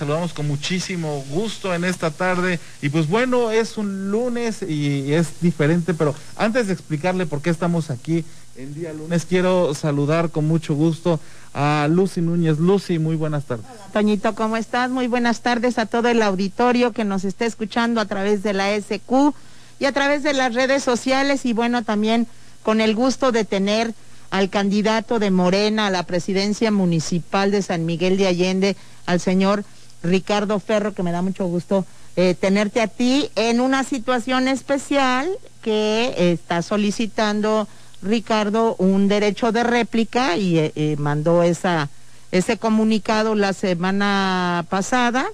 Saludamos 0.00 0.32
con 0.32 0.46
muchísimo 0.46 1.24
gusto 1.28 1.74
en 1.74 1.82
esta 1.82 2.12
tarde 2.12 2.60
y 2.80 2.88
pues 2.88 3.08
bueno, 3.08 3.50
es 3.50 3.76
un 3.76 4.12
lunes 4.12 4.62
y 4.62 5.12
es 5.12 5.40
diferente, 5.40 5.92
pero 5.92 6.14
antes 6.36 6.68
de 6.68 6.72
explicarle 6.72 7.26
por 7.26 7.42
qué 7.42 7.50
estamos 7.50 7.90
aquí 7.90 8.24
en 8.56 8.74
día 8.74 8.92
lunes, 8.92 9.26
quiero 9.28 9.74
saludar 9.74 10.30
con 10.30 10.46
mucho 10.46 10.76
gusto 10.76 11.18
a 11.52 11.88
Lucy 11.90 12.20
Núñez. 12.20 12.60
Lucy, 12.60 13.00
muy 13.00 13.16
buenas 13.16 13.46
tardes. 13.46 13.66
Toñito, 13.92 14.36
¿cómo 14.36 14.56
estás? 14.56 14.88
Muy 14.88 15.08
buenas 15.08 15.40
tardes 15.40 15.80
a 15.80 15.86
todo 15.86 16.06
el 16.06 16.22
auditorio 16.22 16.92
que 16.92 17.02
nos 17.02 17.24
está 17.24 17.44
escuchando 17.44 18.00
a 18.00 18.06
través 18.06 18.44
de 18.44 18.52
la 18.52 18.80
SQ 18.80 19.34
y 19.80 19.86
a 19.86 19.90
través 19.90 20.22
de 20.22 20.32
las 20.32 20.54
redes 20.54 20.84
sociales 20.84 21.44
y 21.44 21.54
bueno, 21.54 21.82
también 21.82 22.28
con 22.62 22.80
el 22.80 22.94
gusto 22.94 23.32
de 23.32 23.44
tener 23.44 23.92
al 24.30 24.48
candidato 24.48 25.18
de 25.18 25.32
Morena 25.32 25.88
a 25.88 25.90
la 25.90 26.04
presidencia 26.04 26.70
municipal 26.70 27.50
de 27.50 27.62
San 27.62 27.84
Miguel 27.84 28.16
de 28.16 28.28
Allende, 28.28 28.76
al 29.04 29.18
señor 29.18 29.64
Ricardo 30.02 30.60
Ferro, 30.60 30.94
que 30.94 31.02
me 31.02 31.12
da 31.12 31.22
mucho 31.22 31.46
gusto 31.46 31.84
eh, 32.16 32.34
tenerte 32.34 32.80
a 32.80 32.88
ti 32.88 33.30
en 33.36 33.60
una 33.60 33.84
situación 33.84 34.48
especial 34.48 35.28
que 35.62 36.32
está 36.32 36.62
solicitando 36.62 37.68
Ricardo 38.02 38.76
un 38.76 39.08
derecho 39.08 39.52
de 39.52 39.64
réplica 39.64 40.36
y 40.36 40.58
eh, 40.58 40.72
eh, 40.74 40.96
mandó 40.98 41.42
esa, 41.42 41.88
ese 42.32 42.58
comunicado 42.58 43.34
la 43.34 43.52
semana 43.52 44.64
pasada. 44.68 45.26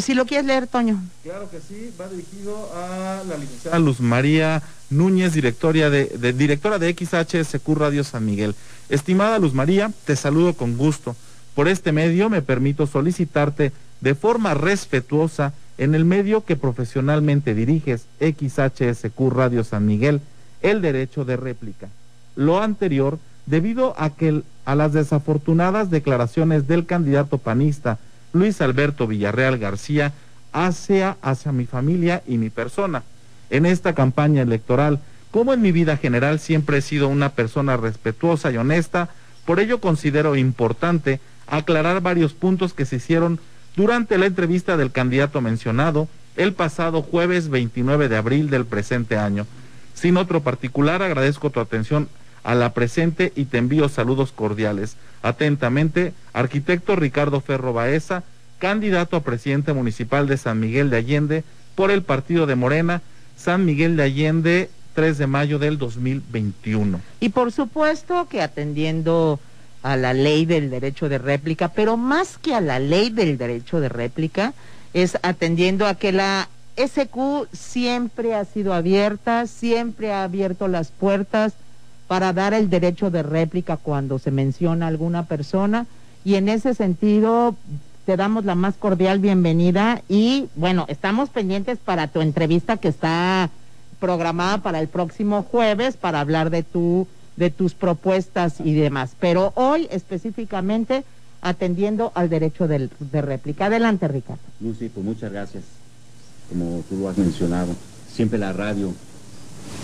Si 0.00 0.14
lo 0.14 0.24
quieres 0.24 0.46
leer, 0.46 0.66
Toño. 0.66 1.02
Claro 1.22 1.50
que 1.50 1.60
sí, 1.60 1.92
va 2.00 2.08
dirigido 2.08 2.70
a 2.74 3.22
la 3.28 3.36
licenciada 3.36 3.78
Luz 3.78 4.00
María 4.00 4.62
Núñez, 4.88 5.34
directora 5.34 5.90
de, 5.90 6.06
de, 6.06 6.32
directora 6.32 6.78
de 6.78 6.94
XHSQ 6.94 7.68
Radio 7.74 8.02
San 8.02 8.24
Miguel. 8.24 8.54
Estimada 8.88 9.38
Luz 9.38 9.52
María, 9.52 9.90
te 10.06 10.16
saludo 10.16 10.54
con 10.54 10.78
gusto. 10.78 11.16
Por 11.54 11.68
este 11.68 11.92
medio 11.92 12.30
me 12.30 12.42
permito 12.42 12.86
solicitarte 12.86 13.72
de 14.00 14.14
forma 14.14 14.54
respetuosa 14.54 15.52
en 15.78 15.94
el 15.94 16.04
medio 16.04 16.44
que 16.44 16.56
profesionalmente 16.56 17.54
diriges, 17.54 18.06
XHSQ 18.20 19.30
Radio 19.30 19.64
San 19.64 19.86
Miguel, 19.86 20.20
el 20.62 20.80
derecho 20.80 21.24
de 21.24 21.36
réplica. 21.36 21.88
Lo 22.36 22.62
anterior 22.62 23.18
debido 23.46 23.94
a 23.98 24.10
que 24.10 24.42
a 24.64 24.74
las 24.74 24.92
desafortunadas 24.92 25.90
declaraciones 25.90 26.68
del 26.68 26.86
candidato 26.86 27.38
panista 27.38 27.98
Luis 28.32 28.60
Alberto 28.60 29.06
Villarreal 29.06 29.58
García 29.58 30.12
hacia, 30.52 31.16
hacia 31.22 31.52
mi 31.52 31.66
familia 31.66 32.22
y 32.26 32.38
mi 32.38 32.50
persona. 32.50 33.02
En 33.50 33.66
esta 33.66 33.94
campaña 33.94 34.42
electoral, 34.42 35.00
como 35.30 35.52
en 35.52 35.60
mi 35.60 35.72
vida 35.72 35.96
general 35.96 36.38
siempre 36.38 36.78
he 36.78 36.82
sido 36.82 37.08
una 37.08 37.30
persona 37.30 37.76
respetuosa 37.76 38.50
y 38.50 38.56
honesta, 38.56 39.10
por 39.44 39.60
ello 39.60 39.80
considero 39.80 40.36
importante 40.36 41.20
aclarar 41.46 42.00
varios 42.00 42.32
puntos 42.32 42.74
que 42.74 42.86
se 42.86 42.96
hicieron 42.96 43.40
durante 43.76 44.18
la 44.18 44.26
entrevista 44.26 44.76
del 44.76 44.92
candidato 44.92 45.40
mencionado 45.40 46.08
el 46.36 46.52
pasado 46.54 47.02
jueves 47.02 47.48
29 47.48 48.08
de 48.08 48.16
abril 48.16 48.50
del 48.50 48.64
presente 48.64 49.16
año. 49.16 49.46
Sin 49.94 50.16
otro 50.16 50.42
particular, 50.42 51.02
agradezco 51.02 51.50
tu 51.50 51.60
atención 51.60 52.08
a 52.44 52.54
la 52.54 52.72
presente 52.72 53.32
y 53.36 53.44
te 53.44 53.58
envío 53.58 53.88
saludos 53.88 54.32
cordiales. 54.32 54.96
Atentamente, 55.22 56.12
arquitecto 56.32 56.96
Ricardo 56.96 57.40
Ferro 57.40 57.72
Baeza, 57.72 58.24
candidato 58.58 59.16
a 59.16 59.22
presidente 59.22 59.72
municipal 59.72 60.26
de 60.26 60.36
San 60.36 60.58
Miguel 60.60 60.90
de 60.90 60.96
Allende 60.96 61.44
por 61.74 61.90
el 61.90 62.02
partido 62.02 62.46
de 62.46 62.56
Morena, 62.56 63.02
San 63.36 63.64
Miguel 63.64 63.96
de 63.96 64.02
Allende, 64.04 64.70
3 64.94 65.18
de 65.18 65.26
mayo 65.26 65.58
del 65.58 65.78
2021. 65.78 67.00
Y 67.20 67.30
por 67.30 67.52
supuesto 67.52 68.28
que 68.28 68.42
atendiendo 68.42 69.40
a 69.82 69.96
la 69.96 70.14
ley 70.14 70.46
del 70.46 70.70
derecho 70.70 71.08
de 71.08 71.18
réplica, 71.18 71.68
pero 71.68 71.96
más 71.96 72.38
que 72.38 72.54
a 72.54 72.60
la 72.60 72.78
ley 72.78 73.10
del 73.10 73.38
derecho 73.38 73.80
de 73.80 73.88
réplica, 73.88 74.54
es 74.94 75.18
atendiendo 75.22 75.86
a 75.86 75.94
que 75.94 76.12
la 76.12 76.48
SQ 76.76 77.48
siempre 77.52 78.34
ha 78.34 78.44
sido 78.44 78.72
abierta, 78.72 79.46
siempre 79.46 80.12
ha 80.12 80.24
abierto 80.24 80.68
las 80.68 80.90
puertas 80.90 81.54
para 82.06 82.32
dar 82.32 82.54
el 82.54 82.70
derecho 82.70 83.10
de 83.10 83.22
réplica 83.22 83.76
cuando 83.76 84.18
se 84.18 84.30
menciona 84.30 84.86
alguna 84.86 85.24
persona. 85.24 85.86
Y 86.24 86.36
en 86.36 86.48
ese 86.48 86.74
sentido 86.74 87.56
te 88.06 88.16
damos 88.16 88.44
la 88.44 88.54
más 88.54 88.74
cordial 88.74 89.18
bienvenida 89.18 90.02
y 90.08 90.48
bueno, 90.56 90.86
estamos 90.88 91.30
pendientes 91.30 91.78
para 91.78 92.08
tu 92.08 92.20
entrevista 92.20 92.76
que 92.76 92.88
está 92.88 93.50
programada 94.00 94.58
para 94.58 94.80
el 94.80 94.88
próximo 94.88 95.42
jueves 95.42 95.96
para 95.96 96.20
hablar 96.20 96.50
de 96.50 96.64
tu 96.64 97.06
de 97.36 97.50
tus 97.50 97.74
propuestas 97.74 98.60
y 98.60 98.74
demás. 98.74 99.16
Pero 99.18 99.52
hoy 99.56 99.88
específicamente 99.90 101.04
atendiendo 101.42 102.12
al 102.14 102.30
derecho 102.30 102.68
de, 102.68 102.88
de 102.98 103.22
réplica. 103.22 103.66
Adelante, 103.66 104.08
Ricardo. 104.08 104.42
Lucy, 104.60 104.88
pues 104.88 105.04
muchas 105.04 105.32
gracias. 105.32 105.64
Como 106.48 106.84
tú 106.88 106.96
lo 106.96 107.08
has 107.08 107.18
mencionado, 107.18 107.74
siempre 108.10 108.38
la 108.38 108.52
radio, 108.52 108.94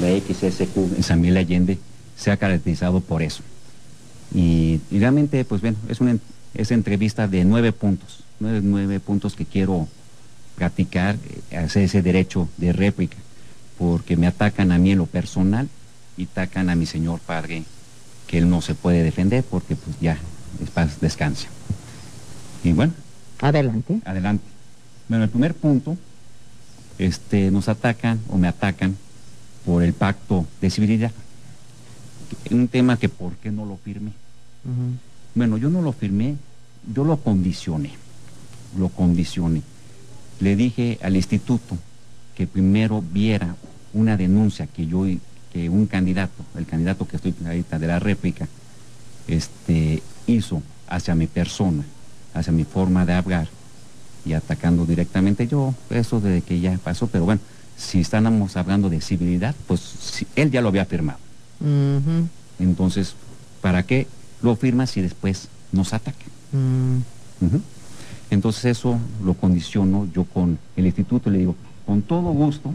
la 0.01 0.09
XSQ 0.09 0.77
en 0.97 1.03
San 1.03 1.21
Miguel 1.21 1.39
Allende, 1.39 1.79
se 2.17 2.31
ha 2.31 2.37
caracterizado 2.37 3.01
por 3.01 3.23
eso. 3.23 3.43
Y, 4.35 4.81
realmente, 4.91 5.45
pues 5.45 5.61
bueno, 5.61 5.79
es 5.89 6.01
una 6.01 6.19
es 6.55 6.71
entrevista 6.71 7.29
de 7.29 7.45
nueve 7.45 7.73
puntos, 7.73 8.25
nueve, 8.41 8.61
nueve 8.63 9.01
puntos 9.01 9.35
que 9.35 9.45
quiero 9.45 9.87
practicar, 10.57 11.17
eh, 11.51 11.57
hacer 11.57 11.85
ese 11.85 12.03
derecho 12.03 12.49
de 12.57 12.73
réplica, 12.73 13.17
porque 13.79 14.17
me 14.17 14.27
atacan 14.27 14.73
a 14.73 14.79
mí 14.79 14.93
en 14.93 14.99
lo 14.99 15.07
personal 15.07 15.69
y 16.19 16.27
tacan 16.27 16.69
a 16.69 16.75
mi 16.75 16.85
señor 16.85 17.21
padre 17.21 17.63
que 18.27 18.39
él 18.39 18.51
no 18.51 18.61
se 18.61 18.75
puede 18.75 19.03
defender 19.03 19.43
porque 19.45 19.77
pues 19.77 19.97
ya 20.01 20.19
es 20.63 20.69
paz, 20.71 21.01
descansa. 21.01 21.49
Y 22.63 22.73
bueno. 22.73 22.93
Adelante. 23.41 24.01
Adelante. 24.05 24.45
Bueno, 25.09 25.25
el 25.25 25.31
primer 25.31 25.55
punto, 25.55 25.97
este, 26.99 27.51
nos 27.51 27.69
atacan 27.69 28.21
o 28.29 28.37
me 28.37 28.49
atacan 28.49 28.97
por 29.65 29.83
el 29.83 29.95
pacto 29.95 30.47
de 30.61 30.69
civilidad. 30.71 31.13
Un 32.51 32.69
tema 32.69 32.99
que 32.99 33.09
por 33.09 33.37
qué 33.37 33.51
no 33.51 33.65
lo 33.65 33.77
firmé. 33.79 34.11
Uh 34.65 34.69
-huh. 34.69 34.97
Bueno, 35.35 35.57
yo 35.57 35.71
no 35.71 35.81
lo 35.81 35.93
firmé, 35.93 36.37
yo 36.93 37.05
lo 37.05 37.17
condicioné, 37.19 37.93
lo 38.77 38.89
condicioné. 38.89 39.63
Le 40.41 40.57
dije 40.57 40.99
al 41.03 41.17
instituto 41.17 41.79
que 42.37 42.47
primero 42.47 43.03
viera 43.03 43.55
una 43.95 44.17
denuncia 44.17 44.67
que 44.67 44.87
yo 44.87 45.07
que 45.59 45.69
un 45.69 45.87
candidato, 45.87 46.45
el 46.57 46.67
candidato 46.67 47.07
que 47.07 47.17
estoy 47.17 47.35
ahorita 47.45 47.81
de 47.81 47.87
la 47.89 47.99
réplica, 47.99 48.47
este, 49.27 50.03
hizo 50.27 50.63
hacia 50.89 51.17
mi 51.17 51.27
persona, 51.27 51.83
hacia 52.33 52.53
mi 52.53 52.63
forma 52.63 53.05
de 53.05 53.15
hablar 53.15 53.49
y 54.25 54.35
atacando 54.35 54.87
directamente 54.87 55.49
yo, 55.49 55.75
eso 55.91 56.21
de 56.21 56.43
que 56.43 56.61
ya 56.61 56.79
pasó, 56.79 57.09
pero 57.09 57.25
bueno, 57.25 57.41
si 57.77 58.01
estábamos 58.01 58.57
hablando 58.57 58.89
de 58.89 59.01
civilidad, 59.01 59.55
pues 59.67 59.81
si, 59.81 60.27
él 60.37 60.51
ya 60.53 60.61
lo 60.61 60.69
había 60.69 60.85
firmado. 60.85 61.19
Uh 61.61 61.65
-huh. 61.65 62.29
Entonces, 62.61 63.15
¿para 63.61 63.83
qué 63.83 64.07
lo 64.43 64.55
firma 64.55 64.87
si 64.87 65.01
después 65.01 65.49
nos 65.73 65.93
ataca? 65.93 66.25
Uh 66.53 67.47
-huh. 67.47 67.61
Entonces 68.31 68.65
eso 68.67 68.99
lo 69.25 69.35
condiciono 69.35 70.07
yo 70.15 70.23
con 70.25 70.59
el 70.77 70.87
instituto, 70.87 71.31
le 71.31 71.39
digo, 71.39 71.57
con 71.85 72.03
todo 72.03 72.31
gusto, 72.33 72.73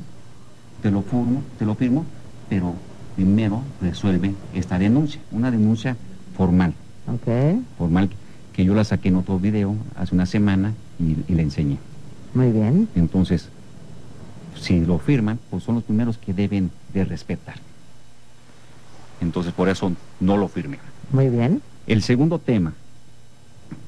te 0.81 0.91
lo 0.91 1.01
firmo, 1.01 1.41
te 1.57 1.65
lo 1.65 1.75
firmo, 1.75 2.05
pero 2.53 2.75
primero 3.15 3.63
resuelve 3.81 4.35
esta 4.53 4.77
denuncia, 4.77 5.19
una 5.31 5.49
denuncia 5.49 5.97
formal. 6.37 6.75
Okay. 7.15 7.59
Formal 7.79 8.11
que 8.53 8.63
yo 8.63 8.75
la 8.75 8.83
saqué 8.83 9.07
en 9.09 9.15
otro 9.15 9.39
video 9.39 9.75
hace 9.95 10.13
una 10.13 10.27
semana 10.27 10.73
y, 10.99 11.31
y 11.31 11.35
le 11.35 11.41
enseñé. 11.41 11.79
Muy 12.35 12.51
bien. 12.51 12.87
Entonces, 12.95 13.49
si 14.55 14.85
lo 14.85 14.99
firman, 14.99 15.39
pues 15.49 15.63
son 15.63 15.73
los 15.73 15.83
primeros 15.83 16.19
que 16.19 16.31
deben 16.31 16.69
de 16.93 17.05
respetar. 17.05 17.55
Entonces, 19.19 19.51
por 19.51 19.67
eso 19.67 19.91
no 20.19 20.37
lo 20.37 20.47
firmé. 20.47 20.77
Muy 21.11 21.29
bien. 21.29 21.59
El 21.87 22.03
segundo 22.03 22.37
tema 22.37 22.73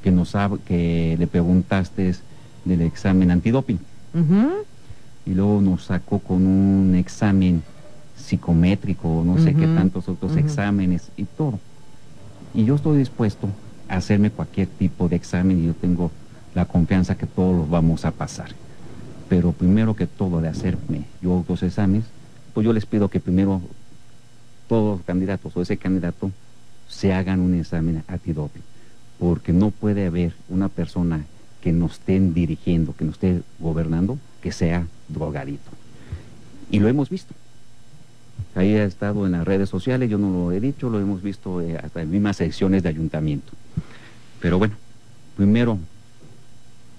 que 0.01 0.09
nos 0.09 0.35
que 0.65 1.15
le 1.19 1.27
preguntaste 1.27 2.09
es 2.09 2.21
del 2.63 2.81
examen 2.81 3.29
antidoping. 3.29 3.79
Uh 4.15 4.17
-huh. 4.17 4.51
Y 5.27 5.35
luego 5.35 5.61
nos 5.61 5.83
sacó 5.85 6.17
con 6.17 6.47
un 6.47 6.95
examen 6.95 7.61
psicométrico, 8.17 9.23
no 9.25 9.37
sé 9.37 9.51
uh 9.51 9.53
-huh. 9.53 9.59
qué 9.59 9.67
tantos 9.67 10.09
otros 10.09 10.31
uh 10.31 10.35
-huh. 10.35 10.39
exámenes 10.39 11.11
y 11.17 11.25
todo. 11.25 11.59
Y 12.53 12.65
yo 12.65 12.75
estoy 12.75 12.97
dispuesto 12.97 13.49
a 13.89 13.97
hacerme 13.97 14.31
cualquier 14.31 14.67
tipo 14.67 15.07
de 15.09 15.15
examen 15.15 15.59
y 15.59 15.67
yo 15.67 15.73
tengo 15.73 16.11
la 16.53 16.65
confianza 16.65 17.15
que 17.15 17.25
todos 17.25 17.55
los 17.55 17.69
vamos 17.69 18.05
a 18.05 18.11
pasar. 18.11 18.49
Pero 19.27 19.51
primero 19.51 19.95
que 19.95 20.07
todo 20.07 20.39
de 20.41 20.47
hacerme 20.47 21.05
yo 21.21 21.39
otros 21.39 21.63
exámenes, 21.63 22.05
pues 22.53 22.65
yo 22.65 22.73
les 22.73 22.85
pido 22.85 23.09
que 23.09 23.19
primero 23.19 23.61
todos 24.67 24.97
los 24.97 25.05
candidatos 25.05 25.55
o 25.55 25.61
ese 25.61 25.77
candidato 25.77 26.31
se 26.87 27.13
hagan 27.13 27.39
un 27.39 27.55
examen 27.55 28.03
antidoping, 28.07 28.61
porque 29.19 29.51
no 29.53 29.71
puede 29.71 30.07
haber 30.07 30.33
una 30.49 30.69
persona 30.69 31.25
que 31.61 31.71
nos 31.71 31.93
estén 31.93 32.33
dirigiendo, 32.33 32.95
que 32.95 33.05
nos 33.05 33.15
esté 33.15 33.41
gobernando, 33.59 34.17
que 34.41 34.51
sea 34.51 34.87
drogadito. 35.09 35.71
Y 36.69 36.79
lo 36.79 36.87
hemos 36.87 37.09
visto. 37.09 37.33
Ahí 38.55 38.75
ha 38.75 38.85
estado 38.85 39.25
en 39.25 39.33
las 39.33 39.45
redes 39.45 39.69
sociales, 39.69 40.09
yo 40.09 40.17
no 40.17 40.31
lo 40.31 40.51
he 40.51 40.59
dicho, 40.59 40.89
lo 40.89 40.99
hemos 40.99 41.21
visto 41.21 41.61
eh, 41.61 41.77
hasta 41.77 42.01
en 42.01 42.11
mismas 42.11 42.37
secciones 42.37 42.83
de 42.83 42.89
ayuntamiento. 42.89 43.51
Pero 44.39 44.57
bueno, 44.57 44.75
primero 45.35 45.77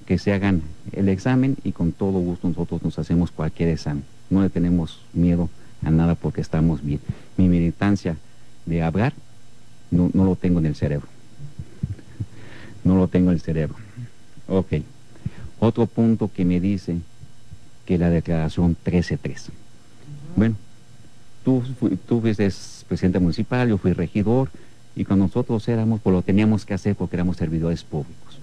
que 0.07 0.19
se 0.19 0.33
hagan 0.33 0.63
el 0.93 1.09
examen 1.09 1.57
y 1.65 1.73
con 1.73 1.93
todo 1.93 2.19
gusto 2.21 2.49
nosotros 2.49 2.83
nos 2.83 2.99
hacemos 2.99 3.31
cualquier 3.31 3.71
examen. 3.71 4.05
No 4.31 4.43
le 4.43 4.51
tenemos 4.51 5.01
miedo 5.13 5.49
a 5.83 5.91
nada 5.91 6.15
porque 6.15 6.41
estamos 6.41 6.83
bien. 6.85 7.01
Mi 7.37 7.49
militancia 7.49 8.17
de 8.67 8.83
hablar 8.83 9.15
no, 9.91 10.11
no 10.13 10.25
lo 10.25 10.37
tengo 10.37 10.59
en 10.59 10.67
el 10.67 10.75
cerebro. 10.75 11.09
No 12.85 12.97
lo 12.97 13.09
tengo 13.09 13.31
en 13.31 13.35
el 13.35 13.41
cerebro. 13.41 13.77
Ok. 14.49 14.75
Otro 15.59 15.87
punto 15.87 16.31
que 16.33 16.45
me 16.45 16.61
dice 16.61 16.99
que 17.85 17.99
la 17.99 18.11
declaración 18.11 18.77
13.3. 18.85 19.49
Bueno, 20.37 20.57
tú, 21.47 21.63
fuiste 22.21 22.51
presidente 22.89 23.21
municipal, 23.21 23.69
yo 23.69 23.79
fui 23.79 23.93
regidor, 23.93 24.49
y 24.97 25.05
con 25.05 25.21
nosotros 25.21 25.69
éramos, 25.69 26.01
pues 26.01 26.13
lo 26.13 26.23
teníamos 26.23 26.67
que 26.67 26.75
hacer 26.75 26.97
porque 26.97 27.15
éramos 27.15 27.37
servidores 27.37 27.85
públicos. 27.85 28.41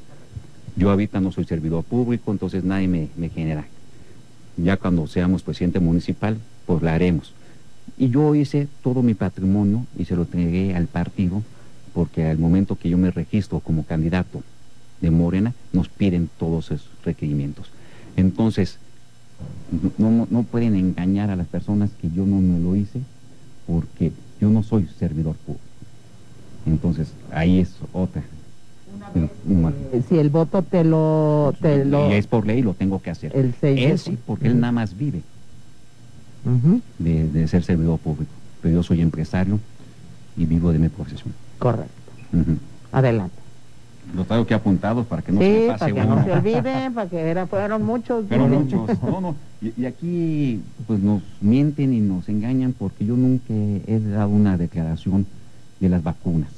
Yo 0.78 0.90
ahorita 0.90 1.20
no 1.20 1.34
soy 1.34 1.44
servidor 1.44 1.84
público, 1.84 2.32
entonces 2.32 2.64
nadie 2.64 2.88
me, 2.88 3.10
me 3.18 3.28
genera. 3.28 3.66
Ya 4.56 4.78
cuando 4.78 5.06
seamos 5.08 5.44
presidente 5.44 5.82
municipal, 5.82 6.38
pues 6.66 6.82
la 6.82 6.94
haremos. 6.94 7.34
Y 7.98 8.10
yo 8.10 8.36
hice 8.36 8.70
todo 8.82 9.02
mi 9.02 9.16
patrimonio 9.16 9.86
y 9.98 10.06
se 10.06 10.16
lo 10.16 10.22
entregué 10.22 10.74
al 10.74 10.88
partido 10.88 11.44
porque 11.94 12.28
al 12.28 12.40
momento 12.40 12.78
que 12.78 12.90
yo 12.90 12.98
me 12.98 13.12
registro 13.12 13.60
como 13.60 13.84
candidato 13.84 14.44
de 15.02 15.12
Morena, 15.12 15.54
nos 15.74 15.90
piden 15.90 16.30
todos 16.40 16.72
esos 16.72 16.90
requerimientos. 17.04 17.70
Entonces, 18.16 18.80
no, 19.98 20.28
no 20.30 20.44
pueden 20.44 20.76
engañar 20.76 21.30
a 21.30 21.36
las 21.36 21.48
personas 21.48 21.90
que 22.02 22.10
yo 22.12 22.26
no 22.26 22.38
me 22.38 22.60
lo 22.60 22.76
hice 22.76 23.02
porque 23.68 24.12
yo 24.40 24.50
no 24.50 24.64
soy 24.64 24.88
servidor 25.00 25.36
público. 25.36 25.64
Entonces, 26.66 27.14
ahí 27.32 27.60
es 27.60 27.76
otra. 27.92 28.24
si 30.08 30.18
el 30.18 30.30
voto 30.30 30.62
te 30.64 30.84
lo, 30.84 31.54
te 31.62 31.86
lo... 31.86 32.10
Y 32.10 32.14
es 32.14 32.28
por 32.28 32.46
ley, 32.46 32.62
lo 32.62 32.74
tengo 32.74 33.02
que 33.02 33.10
hacer. 33.10 33.32
El 33.36 33.54
él 33.62 34.00
sí, 34.00 34.18
porque 34.26 34.48
él 34.48 34.60
nada 34.60 34.72
más 34.72 34.98
vive 34.98 35.22
de, 37.00 37.48
ser 37.48 37.64
servidor 37.64 38.00
público. 38.00 38.32
Pero 38.62 38.76
yo 38.76 38.84
soy 38.84 39.02
empresario 39.02 39.60
y 40.38 40.46
vivo 40.46 40.72
de 40.72 40.80
mi 40.80 40.90
profesión. 40.90 41.34
Correcto. 41.60 41.92
Adelante. 42.92 43.43
Lo 44.16 44.26
traigo 44.26 44.46
que 44.46 44.54
apuntado 44.54 45.04
para 45.06 45.22
que 45.22 45.32
no 45.32 45.40
se 45.40 45.68
pase 45.68 45.80
para 45.80 45.94
que 45.94 46.08
no 46.08 46.24
se 46.24 46.32
olvide, 46.32 46.92
para 46.92 47.10
que 47.10 47.20
era, 47.20 47.48
fueron 47.48 47.84
muchos. 47.84 48.26
Pero 48.30 48.48
muchos, 48.48 49.02
no, 49.02 49.22
no. 49.22 49.36
Y, 49.62 49.86
aquí 49.86 50.62
pues 50.86 51.00
nos 51.00 51.22
mienten 51.42 51.94
y 51.94 52.00
nos 52.00 52.30
engañan 52.30 52.74
porque 52.74 53.06
yo 53.06 53.16
nunca 53.16 53.54
he 53.54 54.00
dado 54.00 54.30
una 54.30 54.58
declaración 54.58 55.26
de 55.80 55.90
las 55.90 56.04
vacunas. 56.04 56.50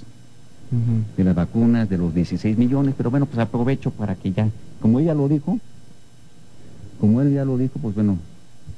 De 1.16 1.24
las 1.24 1.36
vacunas, 1.36 1.88
de 1.88 1.98
los 1.98 2.14
16 2.14 2.58
millones, 2.58 2.96
pero 2.98 3.10
bueno, 3.10 3.28
pues 3.28 3.38
aprovecho 3.40 3.92
para 3.92 4.16
que 4.16 4.34
ya, 4.34 4.50
como 4.82 5.00
ella 5.00 5.14
lo 5.14 5.30
dijo, 5.30 5.58
como 7.00 7.22
él 7.22 7.34
ya 7.34 7.46
lo 7.46 7.58
dijo, 7.58 7.80
pues 7.80 7.96
bueno, 7.96 8.18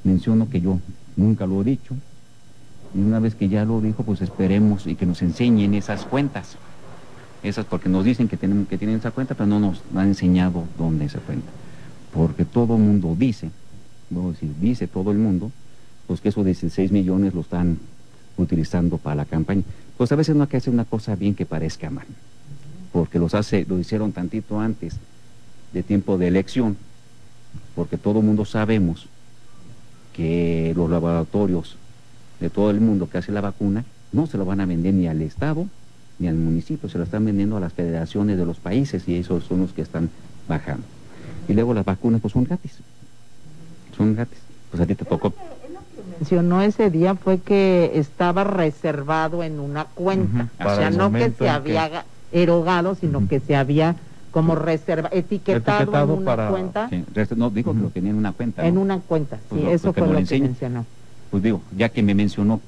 menciono 0.04 0.50
que 0.50 0.62
yo 0.62 0.80
nunca 1.16 1.48
lo 1.48 1.62
he 1.62 1.64
dicho. 1.64 1.96
Y 2.94 3.00
una 3.00 3.20
vez 3.20 3.36
que 3.36 3.50
ya 3.50 3.66
lo 3.66 3.82
dijo, 3.82 4.04
pues 4.04 4.22
esperemos 4.22 4.86
y 4.86 4.96
que 4.96 5.06
nos 5.06 5.22
enseñen 5.22 5.74
esas 5.74 6.06
cuentas. 6.06 6.58
Esas 7.48 7.66
porque 7.66 7.88
nos 7.88 8.04
dicen 8.04 8.28
que 8.28 8.36
tienen, 8.36 8.66
que 8.66 8.78
tienen 8.78 8.98
esa 8.98 9.12
cuenta, 9.12 9.34
pero 9.34 9.48
no 9.48 9.60
nos 9.60 9.82
han 9.96 10.08
enseñado 10.08 10.66
dónde 10.78 11.06
esa 11.06 11.20
cuenta. 11.20 11.48
Porque 12.14 12.44
todo 12.44 12.76
el 12.76 12.82
mundo 12.82 13.16
dice, 13.18 13.50
a 14.16 14.28
decir, 14.30 14.54
dice 14.60 14.88
todo 14.88 15.12
el 15.12 15.18
mundo, 15.18 15.52
pues 16.08 16.20
que 16.20 16.30
esos 16.30 16.44
16 16.44 16.92
millones 16.92 17.34
lo 17.34 17.42
están 17.42 17.78
utilizando 18.38 18.98
para 18.98 19.16
la 19.16 19.26
campaña. 19.26 19.64
Pues 19.98 20.12
a 20.12 20.16
veces 20.16 20.36
no 20.36 20.44
hay 20.44 20.50
que 20.50 20.58
hacer 20.58 20.74
una 20.74 20.86
cosa 20.86 21.16
bien 21.16 21.36
que 21.36 21.46
parezca 21.46 21.90
mal, 21.90 22.06
porque 22.92 23.18
los 23.18 23.34
hace, 23.34 23.66
lo 23.68 23.80
hicieron 23.80 24.12
tantito 24.12 24.60
antes 24.60 24.96
de 25.74 25.84
tiempo 25.84 26.18
de 26.18 26.28
elección, 26.28 26.76
porque 27.76 27.98
todo 27.98 28.20
el 28.20 28.26
mundo 28.26 28.46
sabemos 28.46 29.08
que 30.14 30.74
los 30.76 30.90
laboratorios 30.90 31.78
de 32.40 32.50
todo 32.50 32.72
el 32.72 32.82
mundo 32.82 33.10
que 33.10 33.20
hace 33.20 33.32
la 33.32 33.42
vacuna 33.42 33.86
no 34.12 34.28
se 34.28 34.38
lo 34.38 34.46
van 34.46 34.60
a 34.62 34.66
vender 34.66 34.94
ni 34.94 35.08
al 35.08 35.22
Estado 35.22 35.68
ni 36.20 36.28
al 36.28 36.36
municipio, 36.36 36.90
se 36.90 36.98
lo 36.98 37.04
están 37.04 37.26
vendiendo 37.26 37.58
a 37.58 37.60
las 37.60 37.74
federaciones 37.74 38.38
de 38.38 38.46
los 38.46 38.58
países 38.58 39.08
y 39.08 39.18
esos 39.18 39.44
son 39.44 39.62
los 39.62 39.74
que 39.74 39.82
están 39.82 40.10
bajando. 40.48 40.84
Y 41.48 41.54
luego 41.54 41.74
las 41.74 41.86
vacunas 41.86 42.22
pues 42.22 42.34
son 42.34 42.44
gratis, 42.44 42.80
son 43.96 44.16
gratis. 44.16 44.40
Pues 44.72 44.82
a 44.82 44.86
ti 44.86 44.96
te 44.96 45.06
tocó 45.06 45.34
mencionó 46.20 46.62
ese 46.62 46.90
día 46.90 47.16
fue 47.16 47.40
que 47.40 47.92
estaba 47.96 48.44
reservado 48.44 49.44
en 49.44 49.60
una 49.60 49.86
cuenta. 49.86 50.50
O 50.64 50.76
sea, 50.76 50.90
no 50.90 51.12
que 51.12 51.32
se 51.32 51.50
había 51.50 52.06
erogado, 52.32 52.96
sino 52.96 53.28
que 53.28 53.40
se 53.40 53.56
había 53.56 53.96
como 54.32 54.56
reserva, 54.56 55.10
etiquetado, 55.12 55.98
en 56.04 56.10
una 56.10 56.50
cuenta. 56.50 56.90
no, 57.36 57.50
dijo 57.50 57.74
que 57.74 57.80
lo 57.80 57.90
tenía 57.90 58.12
en 58.12 58.18
una 58.18 58.34
cuenta. 58.34 58.66
En 58.66 58.78
una 58.78 59.00
cuenta, 59.00 59.38
sí, 59.50 59.60
pues 59.62 59.68
eso 59.68 59.94
fue 59.94 60.08
lo 60.08 60.24
que 60.24 60.40
mencionó. 60.40 60.86
Pues 61.32 61.44
digo, 61.44 61.62
ya 61.76 61.90
que 61.90 62.04
me 62.04 62.14
mencionó 62.14 62.62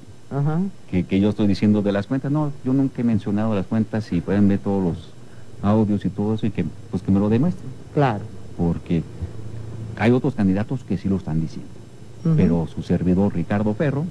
Que, 0.92 1.06
que 1.06 1.20
yo 1.20 1.30
estoy 1.30 1.48
diciendo 1.48 1.82
de 1.82 1.92
las 1.92 2.08
cuentas, 2.08 2.32
no, 2.32 2.52
yo 2.64 2.74
nunca 2.74 3.02
he 3.02 3.04
mencionado 3.04 3.56
las 3.56 3.66
cuentas 3.66 4.12
y 4.12 4.22
pueden 4.22 4.48
ver 4.48 4.60
todos 4.60 4.84
los 4.84 5.10
audios 5.62 6.06
y 6.06 6.10
todo 6.10 6.36
eso 6.36 6.46
y 6.46 6.52
que 6.52 6.66
pues 6.92 7.02
que 7.04 7.12
me 7.12 7.20
lo 7.20 7.30
demuestren. 7.30 7.70
Claro. 7.94 8.24
Porque 8.58 9.04
hay 9.98 10.12
otros 10.12 10.36
candidatos 10.36 10.84
que 10.84 10.98
sí 10.98 11.10
lo 11.10 11.18
están 11.18 11.42
diciendo 11.42 11.80
pero 12.36 12.68
su 12.68 12.84
servidor 12.84 13.34
Ricardo 13.34 13.74
Ferro, 13.74 14.06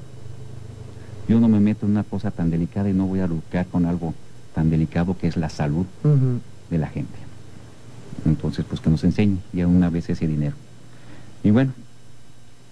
yo 1.29 1.41
no 1.41 1.49
me 1.49 1.61
meto 1.61 1.87
en 1.87 1.93
una 1.93 2.05
cosa 2.05 2.31
tan 2.31 2.51
delicada 2.51 2.89
y 2.89 2.95
no 2.95 3.07
voy 3.07 3.21
a 3.21 3.27
lucrar 3.27 3.67
con 3.67 3.85
algo 3.85 4.15
tan 4.55 4.71
delicado 4.71 5.17
que 5.19 5.29
es 5.29 5.37
la 5.37 5.51
salud 5.51 5.87
de 6.71 6.79
la 6.79 6.89
gente. 6.89 7.19
Entonces, 8.25 8.65
pues 8.69 8.81
que 8.81 8.91
nos 8.91 9.05
enseñe 9.05 9.39
ya 9.53 9.67
una 9.67 9.91
vez 9.91 10.09
ese 10.09 10.27
dinero. 10.27 10.57
Y 11.45 11.51
bueno, 11.51 11.73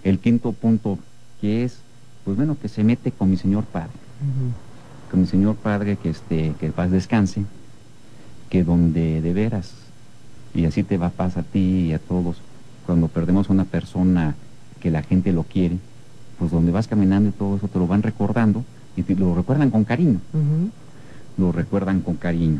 el 0.03 0.19
quinto 0.19 0.51
punto 0.53 0.97
que 1.39 1.63
es, 1.63 1.79
pues 2.27 2.35
bueno, 2.35 2.57
que 2.61 2.67
se 2.67 2.83
mete 2.83 3.13
con 3.13 3.29
mi 3.29 3.37
señor 3.37 3.63
padre. 3.63 3.93
Con 5.09 5.21
mi 5.21 5.27
señor 5.27 5.55
padre 5.55 5.95
que 5.95 6.09
este, 6.09 6.53
que 6.59 6.71
paz 6.71 6.91
descanse, 6.91 7.45
que 8.49 8.65
donde 8.65 9.21
de 9.21 9.31
veras, 9.31 9.71
y 10.53 10.65
así 10.65 10.83
te 10.83 10.97
va 10.97 11.05
a 11.05 11.11
pasar 11.11 11.45
a 11.45 11.47
ti 11.47 11.87
y 11.87 11.93
a 11.93 11.99
todos, 11.99 12.41
cuando 12.85 13.07
perdemos 13.07 13.49
a 13.49 13.53
una 13.53 13.63
persona 13.63 14.35
que 14.81 14.91
la 14.91 15.03
gente 15.03 15.31
lo 15.31 15.43
quiere, 15.43 15.77
pues 16.37 16.51
donde 16.51 16.73
vas 16.73 16.89
caminando 16.89 17.29
y 17.29 17.31
todo 17.31 17.55
eso 17.55 17.69
te 17.69 17.79
lo 17.79 17.87
van 17.87 18.03
recordando 18.03 18.65
y 18.97 19.03
te 19.03 19.15
lo 19.15 19.33
recuerdan 19.33 19.71
con 19.71 19.85
cariño. 19.85 20.19
Lo 21.37 21.53
recuerdan 21.53 22.01
con 22.01 22.15
cariño 22.15 22.59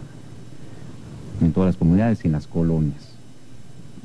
en 1.42 1.52
todas 1.52 1.68
las 1.68 1.75
comunidades 1.75 2.24
y 2.24 2.28
en 2.28 2.31
las 2.31 2.48
colonias. 2.48 3.10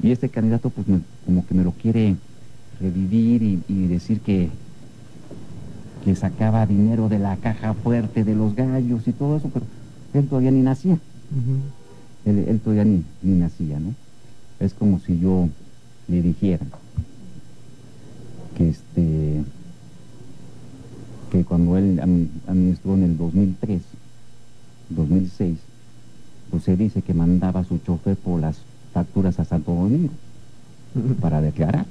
Y 0.03 0.11
este 0.11 0.29
candidato 0.29 0.70
pues 0.70 0.88
como 1.25 1.47
que 1.47 1.55
me 1.55 1.62
lo 1.62 1.70
quiere 1.70 2.16
revivir 2.81 3.61
y, 3.69 3.87
decir 3.87 4.19
que, 4.23 4.50
que 6.04 6.14
sacaba 6.16 6.66
dinero 6.66 7.09
de 7.09 7.18
la 7.18 7.37
caja 7.37 7.75
fuerte 7.75 8.25
de 8.25 8.35
los 8.35 8.54
gallos 8.54 9.06
y 9.06 9.12
todo 9.12 9.37
eso, 9.37 9.50
pero 9.52 9.66
él 10.14 10.26
todavía 10.28 10.50
ni 10.50 10.62
nacía. 10.62 10.99
él, 12.25 12.61
todavía 12.62 12.85
ni, 12.85 13.04
ni 13.23 13.38
nacía, 13.38 13.78
¿no? 13.78 13.94
Es 14.61 14.75
como 14.75 14.99
si 15.00 15.18
yo 15.18 15.49
le 16.09 16.23
dijera, 16.23 16.66
que 18.56 18.68
este 18.68 19.42
que 21.30 21.44
cuando 21.44 21.78
él 21.78 21.99
administró 22.47 22.94
en 22.94 23.04
el 23.04 23.16
2003, 23.16 23.80
2006, 24.90 25.59
pues 26.50 26.62
se 26.62 26.76
dice 26.76 27.00
que 27.00 27.14
mandaba 27.14 27.61
a 27.61 27.64
su 27.64 27.78
chofer 27.78 28.16
por 28.16 28.38
las 28.38 28.59
facturas 28.92 29.40
a 29.40 29.47
Santo 29.47 29.73
Domingo 29.73 30.12
para 31.23 31.40
declarar. 31.40 31.87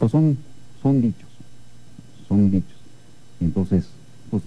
Pues 0.00 0.10
son, 0.10 0.36
son 0.82 1.00
dichos, 1.00 1.29
son 2.30 2.50
dichos. 2.50 2.78
Entonces, 3.40 3.86
pues 4.30 4.42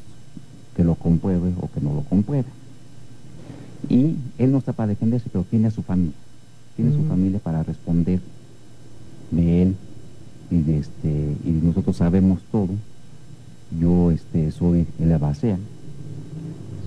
que 0.76 0.84
lo 0.84 0.96
compruebe 0.96 1.54
o 1.60 1.70
que 1.70 1.82
no 1.82 1.94
lo 1.94 2.02
compruebe. 2.02 2.48
Y 3.90 4.16
él 4.38 4.52
no 4.52 4.58
está 4.58 4.72
para 4.74 4.88
defenderse, 4.88 5.30
pero 5.32 5.44
tiene 5.44 5.68
a 5.68 5.72
su 5.72 5.84
familia. 5.84 6.14
Tiene 6.76 6.94
su 6.94 7.04
familia 7.04 7.40
para 7.40 7.62
responder 7.62 8.20
de 9.30 9.62
él 9.62 9.76
y, 10.50 10.72
este, 10.72 11.36
y 11.44 11.50
nosotros 11.52 11.98
sabemos 11.98 12.42
todo. 12.52 12.70
Yo 13.80 14.12
este, 14.12 14.52
soy 14.52 14.88
el 15.00 15.12
albacea, 15.12 15.58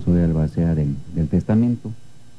soy 0.03 0.17
el 0.17 0.25
albacea 0.25 0.75
del, 0.75 0.95
testamento. 1.29 1.91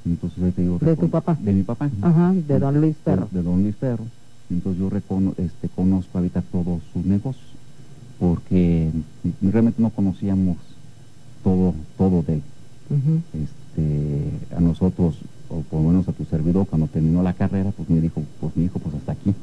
Entonces 0.05 0.39
yo 0.39 0.51
te 0.53 0.63
digo... 0.63 0.79
¿De 0.79 0.97
tu 0.97 1.09
papá? 1.09 1.39
De 1.41 1.53
mi 1.53 1.63
papá. 1.63 1.91
Ajá, 2.03 2.33
de 2.33 2.59
don 2.59 2.81
Luis 2.81 2.97
Perro. 3.05 3.29
De, 3.31 3.43
don 3.43 3.63
Luis 3.63 3.77
Perro. 3.77 4.05
Entonces 4.51 4.81
yo 4.81 4.91
recono, 4.91 5.35
este, 5.37 5.69
conozco 5.69 6.19
ahorita 6.19 6.43
todos 6.51 6.81
sus 6.93 7.05
negocios, 7.05 7.47
porque 8.19 8.91
realmente 9.41 9.81
no 9.81 9.91
conocíamos 9.91 10.57
todo, 11.45 11.75
todo 11.97 12.23
de 12.23 12.35
él. 12.35 12.43
este, 13.35 14.55
a 14.57 14.61
nosotros, 14.61 15.17
o 15.49 15.61
por 15.61 15.81
lo 15.81 15.89
menos 15.89 16.09
a 16.09 16.13
tu 16.13 16.25
servidor, 16.25 16.67
cuando 16.67 16.87
terminó 16.89 17.23
la 17.23 17.35
carrera, 17.35 17.71
pues 17.77 17.89
me 17.89 18.01
dijo, 18.01 18.23
pues 18.41 18.57
mi 18.57 18.65
hijo, 18.65 18.79
pues 18.79 18.95
hasta 18.95 19.13
aquí 19.13 19.35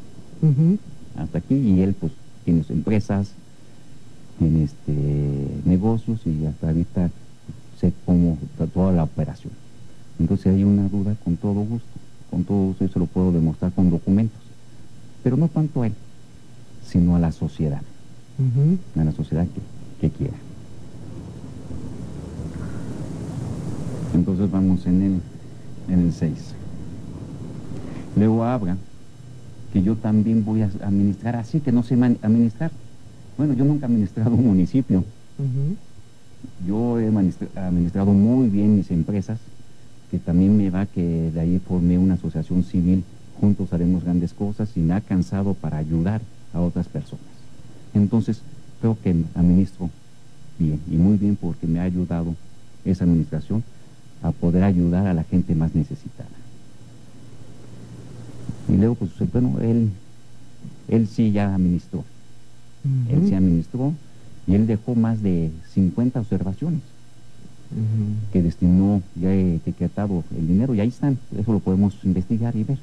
hasta 1.17 1.38
aquí 1.38 1.55
y 1.55 1.82
él 1.82 1.96
pues 2.00 2.12
tiene 2.44 2.62
sus 2.62 2.72
empresas, 2.72 3.32
tiene 4.38 4.63
este, 4.63 5.48
negocios 5.65 6.20
y 6.25 6.46
hasta 6.46 6.67
ahorita 6.67 7.10
sé 7.79 7.94
cómo 8.05 8.38
está 8.51 8.67
toda 8.67 8.91
la 8.91 9.03
operación. 9.03 9.53
Entonces 10.20 10.48
hay 10.48 10.63
una 10.63 10.88
duda 10.88 11.15
con 11.24 11.36
todo 11.38 11.62
gusto. 11.62 11.88
con 12.29 12.44
todo 12.44 12.72
eso 12.72 12.88
se 12.94 13.00
lo 13.00 13.05
puedo 13.05 13.32
demostrar 13.32 13.72
con 13.72 13.89
documentos. 13.89 14.41
Pero 15.24 15.38
no 15.38 15.48
tanto 15.48 15.82
a 15.82 15.88
él, 15.88 15.94
sino 16.86 17.15
a 17.15 17.20
la 17.20 17.32
sociedad. 17.32 17.82
A 19.00 19.04
la 19.04 19.12
sociedad 19.12 19.46
que, 19.46 20.08
que 20.10 20.15
quiera. 20.15 20.36
Entonces 24.13 24.50
vamos 24.51 24.86
en 24.86 25.01
el, 25.01 25.22
en 25.89 26.00
el 26.00 26.13
6. 26.13 26.32
Luego 28.18 28.44
habla 28.44 28.77
que 29.74 29.84
yo 29.84 29.96
también 29.96 30.46
voy 30.46 30.62
a 30.62 30.70
administrar 30.82 31.36
así, 31.36 31.60
que 31.60 31.72
no 31.72 31.84
sé 31.84 31.96
administrar. 32.22 32.72
Bueno, 33.38 33.54
yo 33.54 33.65
nunca 33.65 33.86
he 33.86 33.89
administrado 33.89 34.32
un 34.32 34.46
municipio. 34.46 35.04
Yo 36.65 37.00
he 37.00 37.08
administrado 37.08 38.13
muy 38.13 38.48
bien 38.48 38.77
mis 38.77 38.89
empresas, 38.92 39.39
que 40.10 40.20
también 40.20 40.56
me 40.56 40.70
va 40.70 40.86
que 40.86 41.32
de 41.32 41.39
ahí 41.39 41.60
formé 41.60 41.98
una 41.98 42.13
asociación 42.13 42.63
civil, 42.63 43.04
juntos 43.42 43.74
haremos 43.74 44.04
grandes 44.04 44.34
cosas 44.34 44.70
y 44.77 44.80
me 44.80 44.94
ha 44.94 45.01
cansado 45.01 45.54
para 45.54 45.77
ayudar 45.77 46.22
a 46.54 46.62
otras 46.62 46.88
personas. 46.88 47.35
Entonces, 47.96 48.42
creo 48.82 48.98
que 49.02 49.16
administro 49.36 49.90
bien 50.60 50.80
y 50.92 50.96
muy 50.98 51.18
bien 51.18 51.36
porque 51.36 51.66
me 51.66 51.80
ha 51.80 51.84
ayudado 51.84 52.36
esa 52.84 53.06
administración 53.06 53.64
a 54.22 54.32
poder 54.32 54.64
ayudar 54.64 55.08
a 55.08 55.14
la 55.14 55.24
gente 55.24 55.56
más 55.56 55.74
necesitada. 55.74 56.30
Y 58.68 58.78
luego, 58.78 58.96
pues, 58.96 59.12
bueno, 59.32 59.60
él, 59.62 59.90
él 60.88 61.08
sí 61.08 61.32
ya 61.32 61.54
administró. 61.54 62.04
Él 63.10 63.28
sí 63.28 63.34
administró 63.34 63.94
y 64.46 64.54
él 64.54 64.68
dejó 64.68 64.94
más 64.94 65.24
de 65.24 65.50
50 65.74 66.20
observaciones 66.20 66.82
que 68.32 68.44
destinó, 68.44 69.02
ya 69.20 69.34
he 69.34 69.56
etiquetado 69.56 70.24
el 70.38 70.48
dinero 70.48 70.75
y 70.75 70.82
ahí 70.82 70.90
están, 70.90 71.18
eso 71.38 71.52
lo 71.52 71.60
podemos 71.60 71.96
investigar 72.04 72.56
y 72.56 72.64
ver. 72.64 72.78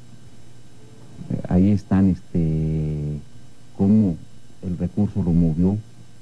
Eh, 1.31 1.43
ahí 1.49 1.71
están 1.71 2.09
este 2.09 3.21
cómo 3.79 4.17
el 4.63 4.79
recurso 4.79 5.23
lo 5.23 5.31
movió 5.33 5.77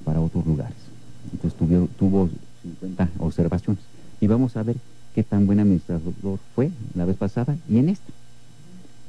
para 0.05 0.21
otros 0.21 0.47
lugares. 0.47 0.77
Entonces 1.33 1.59
tuvo, 1.59 1.89
tuvo 1.99 2.29
50 2.63 3.09
observaciones. 3.19 3.83
Y 4.21 4.27
vamos 4.27 4.57
a 4.57 4.63
ver 4.63 4.77
qué 5.15 5.23
tan 5.23 5.47
buen 5.47 5.61
administrador 5.61 6.13
fue 6.55 6.71
la 6.95 7.05
vez 7.05 7.17
pasada 7.17 7.57
y 7.69 7.79
en 7.79 7.89
esta 7.89 8.13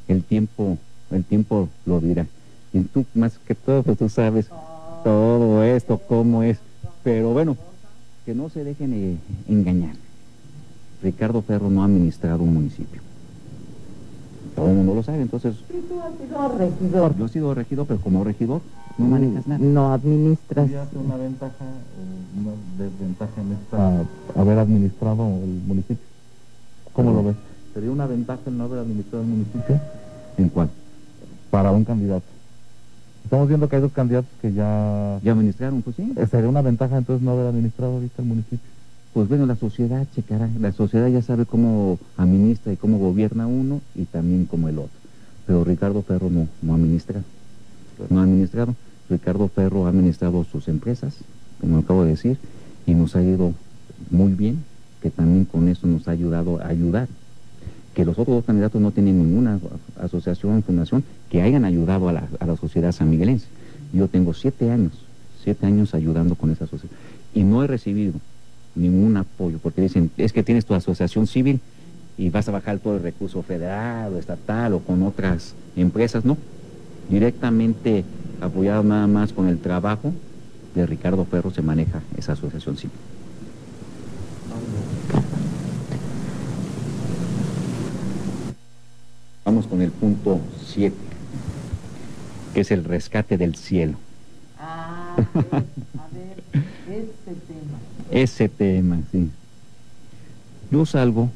el 0.07 0.23
tiempo, 0.23 0.77
el 1.11 1.23
tiempo 1.23 1.69
lo 1.85 1.99
dirá. 1.99 2.27
Y 2.73 2.81
tú 2.81 3.05
más 3.13 3.37
que 3.45 3.55
todo, 3.55 3.83
pues 3.83 3.97
tú 3.97 4.09
sabes 4.09 4.47
todo 5.03 5.63
esto, 5.63 5.99
cómo 6.07 6.43
es. 6.43 6.57
Pero 7.03 7.31
bueno, 7.31 7.57
que 8.25 8.35
no 8.35 8.49
se 8.49 8.63
dejen 8.63 8.93
eh, 8.93 9.17
engañar. 9.47 9.95
Ricardo 11.01 11.41
Ferro 11.41 11.69
no 11.69 11.81
ha 11.81 11.85
administrado 11.85 12.43
un 12.43 12.53
municipio. 12.53 13.01
Todo 14.55 14.69
el 14.69 14.75
mundo 14.75 14.95
lo 14.95 15.03
sabe, 15.03 15.21
entonces... 15.21 15.55
tú 15.67 16.01
has 16.01 16.13
sido 16.17 16.57
regidor. 16.57 17.17
Yo 17.17 17.25
he 17.25 17.29
sido 17.29 17.53
regidor, 17.53 17.87
pero 17.87 17.99
como 18.01 18.23
regidor 18.23 18.61
no 18.97 19.07
manejas 19.07 19.47
nada. 19.47 19.63
No 19.63 19.93
administras. 19.93 20.69
una 20.93 21.15
ventaja 21.15 21.65
o 21.97 22.39
una 22.39 22.51
desventaja 22.77 23.41
en 23.41 23.51
esta 23.53 24.39
haber 24.39 24.59
administrado 24.59 25.23
el 25.43 25.61
municipio? 25.67 26.05
¿Cómo 26.93 27.13
lo 27.13 27.23
ves? 27.23 27.35
¿Sería 27.73 27.91
una 27.91 28.05
ventaja 28.05 28.41
el 28.45 28.57
no 28.57 28.65
haber 28.65 28.79
administrado 28.79 29.23
el 29.23 29.29
municipio? 29.29 29.79
¿En 30.37 30.49
cuál? 30.49 30.69
Para 31.49 31.71
un 31.71 31.85
candidato. 31.85 32.25
Estamos 33.23 33.47
viendo 33.47 33.69
que 33.69 33.77
hay 33.77 33.81
dos 33.81 33.93
candidatos 33.93 34.29
que 34.41 34.51
ya... 34.51 35.19
¿Ya 35.23 35.31
administraron? 35.31 35.81
Pues 35.81 35.95
sí. 35.95 36.11
Eh, 36.17 36.27
¿Sería 36.27 36.49
una 36.49 36.61
ventaja 36.61 36.97
entonces 36.97 37.23
no 37.23 37.31
haber 37.31 37.47
administrado 37.47 37.93
ahorita 37.93 38.21
el 38.21 38.27
municipio? 38.27 38.59
Pues 39.13 39.27
bueno, 39.27 39.45
la 39.45 39.55
sociedad 39.55 40.07
checará. 40.15 40.49
La 40.59 40.71
sociedad 40.71 41.09
ya 41.09 41.21
sabe 41.21 41.45
cómo 41.45 41.99
administra 42.17 42.71
y 42.71 42.77
cómo 42.77 42.97
gobierna 42.97 43.45
uno 43.45 43.81
y 43.93 44.05
también 44.05 44.45
como 44.45 44.69
el 44.69 44.79
otro. 44.79 44.97
Pero 45.45 45.63
Ricardo 45.63 46.01
Ferro 46.01 46.29
no, 46.29 46.47
no 46.61 46.75
administra. 46.75 47.21
No 48.09 48.19
ha 48.19 48.23
administrado. 48.23 48.75
Ricardo 49.09 49.49
Ferro 49.49 49.85
ha 49.85 49.89
administrado 49.89 50.45
sus 50.45 50.69
empresas, 50.69 51.17
como 51.59 51.79
acabo 51.79 52.05
de 52.05 52.11
decir, 52.11 52.37
y 52.85 52.93
nos 52.93 53.15
ha 53.17 53.21
ido 53.21 53.53
muy 54.09 54.33
bien, 54.33 54.63
que 55.01 55.09
también 55.09 55.43
con 55.43 55.67
eso 55.67 55.87
nos 55.87 56.07
ha 56.07 56.11
ayudado 56.11 56.61
a 56.61 56.67
ayudar 56.67 57.09
que 57.93 58.05
los 58.05 58.17
otros 58.17 58.37
dos 58.37 58.45
candidatos 58.45 58.81
no 58.81 58.91
tienen 58.91 59.17
ninguna 59.17 59.59
asociación, 59.99 60.63
fundación, 60.63 61.03
que 61.29 61.41
hayan 61.41 61.65
ayudado 61.65 62.07
a 62.07 62.13
la, 62.13 62.23
a 62.39 62.45
la 62.45 62.55
sociedad 62.55 62.91
sanmiguelense. 62.91 63.47
Yo 63.91 64.07
tengo 64.07 64.33
siete 64.33 64.71
años, 64.71 64.93
siete 65.43 65.65
años 65.65 65.93
ayudando 65.93 66.35
con 66.35 66.51
esa 66.51 66.63
asociación. 66.63 66.97
Y 67.33 67.43
no 67.43 67.63
he 67.63 67.67
recibido 67.67 68.13
ningún 68.75 69.17
apoyo, 69.17 69.59
porque 69.61 69.81
dicen, 69.81 70.11
es 70.17 70.33
que 70.33 70.43
tienes 70.43 70.65
tu 70.65 70.73
asociación 70.73 71.27
civil 71.27 71.59
y 72.17 72.29
vas 72.29 72.47
a 72.47 72.51
bajar 72.51 72.79
todo 72.79 72.95
el 72.95 73.03
recurso 73.03 73.41
federal 73.43 74.13
o 74.13 74.17
estatal 74.17 74.73
o 74.73 74.79
con 74.79 75.03
otras 75.03 75.55
empresas, 75.75 76.25
no. 76.25 76.37
Directamente 77.09 78.03
apoyado 78.39 78.83
nada 78.83 79.07
más 79.07 79.33
con 79.33 79.47
el 79.47 79.59
trabajo 79.59 80.13
de 80.75 80.85
Ricardo 80.85 81.25
Ferro 81.25 81.51
se 81.51 81.61
maneja 81.61 82.01
esa 82.17 82.33
asociación 82.33 82.77
civil. 82.77 82.95
Vamos 89.43 89.67
con 89.67 89.81
el 89.81 89.91
punto 89.91 90.39
7, 90.65 90.95
que 92.53 92.61
es 92.61 92.71
el 92.71 92.83
rescate 92.83 93.37
del 93.37 93.55
cielo. 93.55 93.97
Ah, 94.57 95.15
a 95.17 96.07
ver, 96.13 96.43
ese 96.87 97.35
tema. 97.47 97.90
Ese 98.11 98.49
tema, 98.49 98.99
sí. 99.11 99.29
Yo 100.69 100.85
salgo 100.85 101.29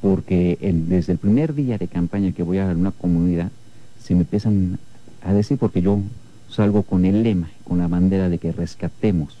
porque 0.00 0.58
desde 0.60 1.12
el 1.12 1.18
primer 1.18 1.54
día 1.54 1.78
de 1.78 1.88
campaña 1.88 2.32
que 2.32 2.42
voy 2.42 2.58
a 2.58 2.66
una 2.66 2.90
comunidad, 2.90 3.50
se 4.02 4.14
me 4.14 4.20
empiezan 4.20 4.78
a 5.22 5.32
decir, 5.32 5.58
porque 5.58 5.80
yo 5.80 5.98
salgo 6.50 6.82
con 6.82 7.04
el 7.04 7.22
lema, 7.22 7.50
con 7.64 7.78
la 7.78 7.88
bandera 7.88 8.28
de 8.28 8.38
que 8.38 8.52
rescatemos 8.52 9.36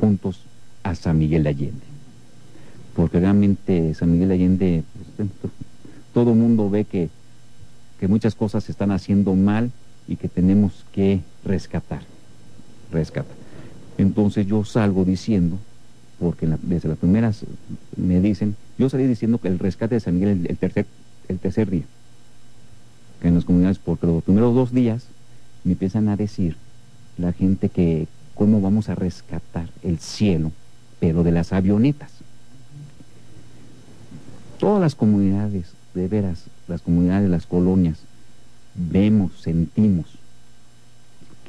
juntos 0.00 0.40
a 0.82 0.94
San 0.94 1.18
Miguel 1.18 1.44
de 1.44 1.48
Allende. 1.50 1.86
Porque 2.96 3.20
realmente 3.20 3.94
San 3.94 4.12
Miguel 4.12 4.28
de 4.28 4.34
Allende, 4.34 4.84
pues, 5.16 5.52
todo 6.12 6.32
el 6.32 6.38
mundo 6.38 6.68
ve 6.70 6.84
que 6.84 7.08
que 7.98 8.08
muchas 8.08 8.34
cosas 8.34 8.64
se 8.64 8.72
están 8.72 8.90
haciendo 8.90 9.34
mal 9.34 9.70
y 10.06 10.16
que 10.16 10.28
tenemos 10.28 10.84
que 10.92 11.20
rescatar. 11.44 12.02
Rescatar. 12.92 13.36
Entonces 13.98 14.46
yo 14.46 14.64
salgo 14.64 15.04
diciendo, 15.04 15.58
porque 16.18 16.48
desde 16.62 16.88
las 16.88 16.98
primeras 16.98 17.44
me 17.96 18.20
dicen, 18.20 18.56
yo 18.78 18.88
salí 18.88 19.06
diciendo 19.06 19.38
que 19.38 19.48
el 19.48 19.58
rescate 19.58 19.96
de 19.96 20.00
San 20.00 20.14
Miguel 20.14 20.46
el, 20.48 20.56
tercer, 20.56 20.86
el 21.28 21.38
tercer 21.38 21.70
día, 21.70 21.84
que 23.20 23.28
en 23.28 23.34
las 23.34 23.44
comunidades, 23.44 23.78
porque 23.78 24.06
los 24.06 24.22
primeros 24.22 24.54
dos 24.54 24.72
días 24.72 25.06
me 25.64 25.72
empiezan 25.72 26.08
a 26.08 26.16
decir 26.16 26.56
la 27.18 27.32
gente 27.32 27.68
que 27.68 28.06
cómo 28.34 28.60
vamos 28.60 28.88
a 28.88 28.94
rescatar 28.94 29.68
el 29.82 29.98
cielo, 29.98 30.52
pero 31.00 31.22
de 31.22 31.32
las 31.32 31.52
avionetas. 31.52 32.10
Todas 34.58 34.80
las 34.80 34.94
comunidades, 34.94 35.72
de 35.94 36.08
veras, 36.08 36.44
las 36.68 36.82
comunidades, 36.82 37.30
las 37.30 37.46
colonias, 37.46 37.98
vemos, 38.74 39.32
sentimos 39.40 40.06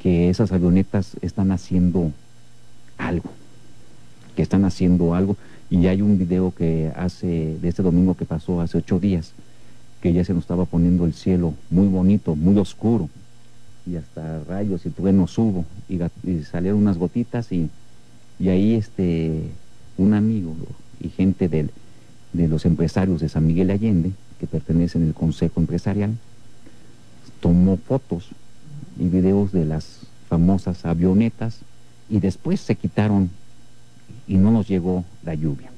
que 0.02 0.30
esas 0.30 0.52
avionetas 0.52 1.16
están 1.22 1.50
haciendo 1.50 2.12
algo, 2.98 3.30
que 4.36 4.42
están 4.42 4.64
haciendo 4.64 5.14
algo. 5.14 5.36
Y 5.68 5.88
hay 5.88 6.00
un 6.00 6.16
video 6.16 6.52
que 6.56 6.92
hace, 6.94 7.58
de 7.60 7.68
este 7.68 7.82
domingo 7.82 8.14
que 8.14 8.24
pasó 8.24 8.60
hace 8.60 8.78
ocho 8.78 9.00
días, 9.00 9.32
que 10.00 10.12
ya 10.12 10.24
se 10.24 10.32
nos 10.32 10.44
estaba 10.44 10.64
poniendo 10.64 11.04
el 11.04 11.14
cielo 11.14 11.54
muy 11.70 11.88
bonito, 11.88 12.36
muy 12.36 12.56
oscuro, 12.58 13.08
y 13.84 13.96
hasta 13.96 14.44
rayos 14.44 14.86
y 14.86 14.90
truenos 14.90 15.36
hubo, 15.38 15.64
y, 15.88 15.98
salieron 16.44 16.80
unas 16.80 16.98
gotitas, 16.98 17.50
y, 17.50 17.68
y 18.38 18.48
ahí 18.48 18.74
este, 18.74 19.42
un 19.98 20.14
amigo 20.14 20.54
y 21.00 21.08
gente 21.08 21.48
del, 21.48 21.70
de 22.32 22.46
los 22.46 22.64
empresarios 22.64 23.20
de 23.20 23.28
San 23.28 23.46
Miguel 23.46 23.70
Allende, 23.70 24.12
que 24.38 24.46
pertenecen 24.46 25.02
al 25.02 25.14
Consejo 25.14 25.58
Empresarial, 25.58 26.14
tomó 27.40 27.76
fotos 27.76 28.28
y 28.98 29.08
videos 29.08 29.50
de 29.52 29.64
las 29.64 30.00
famosas 30.28 30.84
avionetas 30.84 31.60
y 32.08 32.20
después 32.20 32.60
se 32.60 32.74
quitaron 32.74 33.30
y 34.26 34.36
no 34.36 34.50
nos 34.50 34.68
llegó 34.68 35.04
la 35.24 35.34
lluvia. 35.34 35.70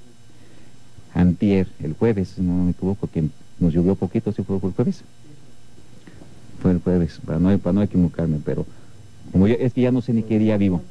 Antier, 1.14 1.66
el 1.82 1.94
jueves, 1.94 2.38
no 2.38 2.64
me 2.64 2.70
equivoco, 2.70 3.08
que 3.08 3.28
nos 3.58 3.73
llovió 3.73 3.94
poquito, 3.94 4.32
si 4.32 4.42
fue 4.42 4.56
el 4.56 4.62
jueves. 4.62 5.02
Fue 6.61 6.70
el 6.73 6.80
jueves, 6.80 7.20
para 7.25 7.38
no, 7.38 7.56
para 7.58 7.73
no 7.73 7.82
equivocarme, 7.82 8.40
pero 8.44 8.66
como 9.32 9.47
es 9.47 9.73
que 9.73 9.80
ya 9.80 9.92
no 9.92 10.00
sé 10.00 10.12
ni 10.12 10.23
qué 10.23 10.38
día 10.38 10.56
vivo, 10.56 10.82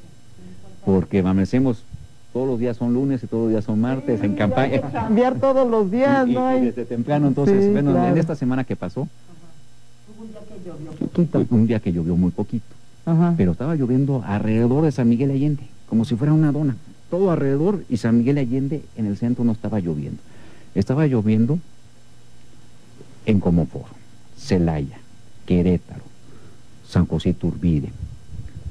porque 0.85 1.19
amanecemos 1.19 1.83
todos 2.33 2.47
los 2.47 2.59
días 2.59 2.77
son 2.77 2.93
lunes 2.93 3.23
y 3.23 3.27
todos 3.27 3.45
los 3.45 3.51
días 3.51 3.65
son 3.65 3.81
martes, 3.81 4.21
en 4.21 4.35
campaña. 4.35 4.81
Cambiar 4.91 5.39
todos 5.39 5.69
los 5.69 5.89
días, 5.91 6.27
¿no? 6.27 6.45
hay... 6.45 6.61
desde 6.65 6.85
temprano, 6.85 7.27
entonces, 7.27 7.71
bueno, 7.71 8.07
en 8.07 8.17
esta 8.17 8.35
semana 8.35 8.63
que 8.63 8.75
pasó. 8.75 9.07
un 10.19 10.27
día 10.27 10.39
que 10.47 10.63
llovió 10.63 10.91
poquito. 10.91 11.45
Un 11.49 11.67
día 11.67 11.79
que 11.79 11.91
llovió 11.91 12.15
muy 12.15 12.31
poquito. 12.31 12.65
Pero 13.37 13.53
estaba 13.53 13.75
lloviendo 13.75 14.23
alrededor 14.25 14.83
de 14.83 14.91
San 14.91 15.07
Miguel 15.07 15.31
Allende, 15.31 15.63
como 15.89 16.05
si 16.05 16.15
fuera 16.15 16.33
una 16.33 16.51
dona. 16.51 16.75
Todo 17.09 17.31
alrededor 17.31 17.83
y 17.89 17.97
San 17.97 18.17
Miguel 18.17 18.37
Allende 18.37 18.83
en 18.97 19.05
el 19.05 19.17
centro 19.17 19.43
no 19.43 19.53
estaba 19.53 19.79
lloviendo. 19.79 20.21
Estaba 20.75 21.07
lloviendo 21.07 21.59
en 23.25 23.39
Comofor, 23.39 23.85
Celaya, 24.37 24.99
Querétaro, 25.45 26.03
San 26.87 27.05
José 27.05 27.33
Turbide, 27.33 27.89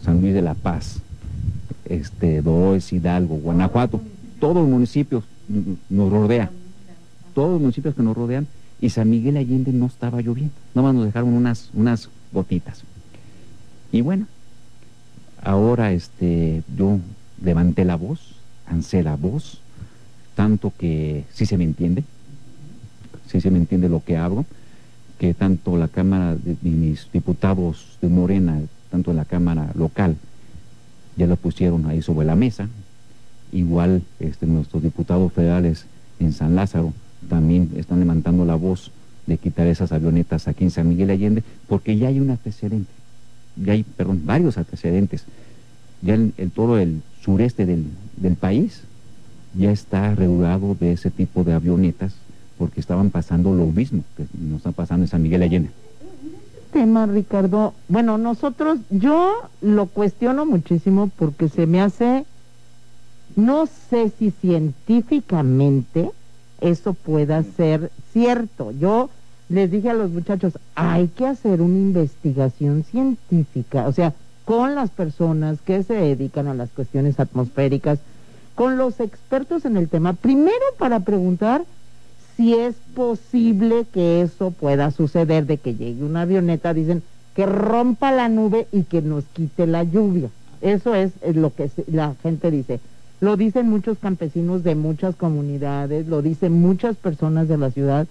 San 0.03 0.21
Luis 0.21 0.35
de 0.35 0.43
la 0.43 0.55
Paz, 0.55 1.01
este, 1.85 2.43
Dolores, 2.43 2.93
Hidalgo, 2.93 3.37
Guanajuato, 3.37 4.01
todos 4.41 4.57
los 4.57 4.69
municipios 4.69 5.25
nos 5.89 6.11
rodean, 6.11 6.51
todos 7.35 7.53
los 7.53 7.61
municipios 7.61 7.95
que 7.95 8.03
nos 8.03 8.17
rodean, 8.17 8.47
y 8.81 8.91
San 8.91 9.09
Miguel 9.09 9.37
Allende 9.37 9.73
no 9.73 9.87
estaba 9.87 10.21
lloviendo, 10.21 10.55
nomás 10.75 10.95
nos 10.95 11.07
dejaron 11.07 11.33
unas, 11.33 11.71
unas 11.75 12.09
gotitas. 12.33 12.83
Y 13.93 14.01
bueno, 14.01 14.27
ahora 15.43 15.93
este, 15.93 16.63
yo 16.77 16.99
levanté 17.43 17.85
la 17.85 17.97
voz, 17.97 18.37
ansé 18.67 19.03
la 19.03 19.17
voz, 19.17 19.61
tanto 20.35 20.73
que 20.77 21.25
sí 21.33 21.47
se 21.47 21.57
me 21.57 21.65
entiende, 21.65 22.05
sí 23.27 23.41
se 23.41 23.51
me 23.51 23.59
entiende 23.59 23.89
lo 23.89 24.05
que 24.05 24.17
hablo, 24.17 24.45
que 25.19 25.35
tanto 25.35 25.77
la 25.77 25.89
Cámara 25.89 26.37
de, 26.37 26.57
mis 26.63 27.09
diputados 27.13 27.99
de 28.03 28.09
Morena, 28.09 28.61
tanto 28.91 29.13
la 29.13 29.25
Cámara 29.25 29.71
local, 29.75 30.17
ya 31.17 31.27
lo 31.27 31.37
pusieron 31.37 31.87
ahí 31.87 32.03
sobre 32.03 32.27
la 32.27 32.37
mesa, 32.37 32.69
igual 33.53 34.03
este, 34.21 34.47
nuestros 34.47 34.83
diputados 34.83 35.33
federales 35.33 35.87
en 36.21 36.33
San 36.33 36.55
Lázaro 36.55 36.93
también 37.29 37.71
están 37.77 38.01
levantando 38.01 38.45
la 38.45 38.55
voz 38.55 38.91
de 39.27 39.39
quitar 39.39 39.67
esas 39.67 39.93
avionetas 39.93 40.47
aquí 40.49 40.65
en 40.65 40.71
San 40.71 40.89
Miguel 40.89 41.11
Allende, 41.11 41.43
porque 41.67 41.97
ya 41.97 42.09
hay 42.09 42.21
un 42.21 42.31
antecedente, 42.31 42.91
ya 43.57 43.73
hay, 43.73 43.83
perdón, 43.83 44.23
varios 44.25 44.59
antecedentes. 44.59 45.25
Ya 46.07 46.15
el, 46.15 46.33
todo 46.55 46.79
el 46.79 47.03
sureste 47.21 47.67
del, 47.67 47.85
del 48.17 48.37
país 48.37 48.83
ya 49.59 49.71
está 49.71 50.15
regulado 50.15 50.77
de 50.79 50.93
ese 50.93 51.11
tipo 51.11 51.45
de 51.45 51.53
avionetas 51.53 52.15
porque 52.59 52.81
estaban 52.81 53.11
pasando 53.11 53.53
lo 53.53 53.67
mismo 53.67 54.03
que 54.17 54.25
nos 54.39 54.59
está 54.59 54.73
pasando 54.73 55.05
en 55.05 55.09
San 55.09 55.23
Miguel 55.23 55.43
Allende. 55.43 55.71
Tema, 56.73 57.07
Ricardo, 57.07 57.75
bueno, 57.89 58.19
nosotros, 58.19 58.79
yo 58.91 59.35
lo 59.61 59.87
cuestiono 59.87 60.47
muchísimo 60.47 61.11
porque 61.17 61.49
se 61.49 61.67
me 61.67 61.81
hace, 61.81 62.25
no 63.35 63.67
sé 63.67 64.11
si 64.19 64.31
científicamente 64.31 66.11
eso 66.61 66.95
pueda 66.95 67.43
ser 67.43 67.91
cierto. 68.13 68.73
Yo 68.73 69.11
les 69.49 69.71
dije 69.71 69.91
a 69.91 69.95
los 69.95 70.11
muchachos, 70.11 70.59
hay 70.75 71.09
que 71.09 71.27
hacer 71.27 71.63
una 71.63 71.79
investigación 71.79 72.85
científica, 72.85 73.87
o 73.87 73.93
sea, 73.93 74.13
con 74.47 74.77
las 74.77 74.91
personas 74.91 75.59
que 75.61 75.83
se 75.83 75.95
dedican 75.95 76.47
a 76.47 76.55
las 76.55 76.71
cuestiones 76.71 77.21
atmosféricas, 77.21 77.99
con 78.55 78.79
los 78.79 79.01
expertos 79.01 79.67
en 79.67 79.77
el 79.77 79.89
tema, 79.89 80.15
primero 80.15 80.65
para 80.79 81.01
preguntar 81.01 81.65
si 82.37 82.55
es 82.55 82.77
posible 82.95 83.87
que 83.93 84.23
eso 84.23 84.53
pueda 84.53 84.93
suceder, 84.93 85.47
de 85.47 85.59
que 85.59 85.75
llegue 85.75 86.05
una 86.05 86.23
avioneta, 86.23 86.73
dicen, 86.73 87.03
que 87.35 87.45
rompa 87.45 88.13
la 88.13 88.29
nube 88.29 88.69
y 88.73 88.85
que 88.85 89.03
nos 89.03 89.25
quite 89.25 89.67
la 89.67 89.83
lluvia. 89.83 90.31
Eso 90.61 90.95
es, 90.95 91.13
lo 91.35 91.53
que 91.53 91.69
la 91.89 92.15
gente 92.23 92.51
dice. 92.51 92.79
Lo 93.21 93.37
dicen 93.37 93.69
muchos 93.69 93.99
campesinos 93.99 94.63
de 94.63 94.77
muchas 94.77 95.17
comunidades, 95.17 96.07
lo 96.07 96.23
dicen 96.23 96.53
muchas 96.53 96.97
personas 96.97 97.49
de 97.49 97.59
la 97.59 97.71
ciudad. 97.71 98.07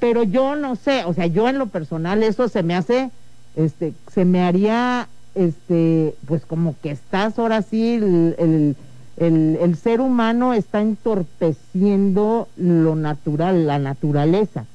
Pero 0.00 0.22
yo 0.22 0.56
no 0.56 0.76
sé, 0.76 1.04
o 1.04 1.12
sea, 1.12 1.26
yo 1.26 1.48
en 1.48 1.58
lo 1.58 1.66
personal 1.66 2.22
eso 2.22 2.48
se 2.48 2.62
me 2.62 2.74
hace, 2.74 3.10
este, 3.56 3.94
se 4.12 4.24
me 4.24 4.42
haría, 4.42 5.08
este, 5.34 6.14
pues 6.26 6.44
como 6.44 6.74
que 6.82 6.90
estás 6.90 7.38
ahora 7.38 7.62
sí 7.62 7.94
el 7.94 8.76
el, 9.16 9.76
ser 9.76 10.00
humano 10.00 10.54
está 10.54 10.80
entorpeciendo 10.80 12.48
lo 12.56 12.96
natural, 12.96 13.66
la 13.66 13.78
naturaleza. 13.78 14.66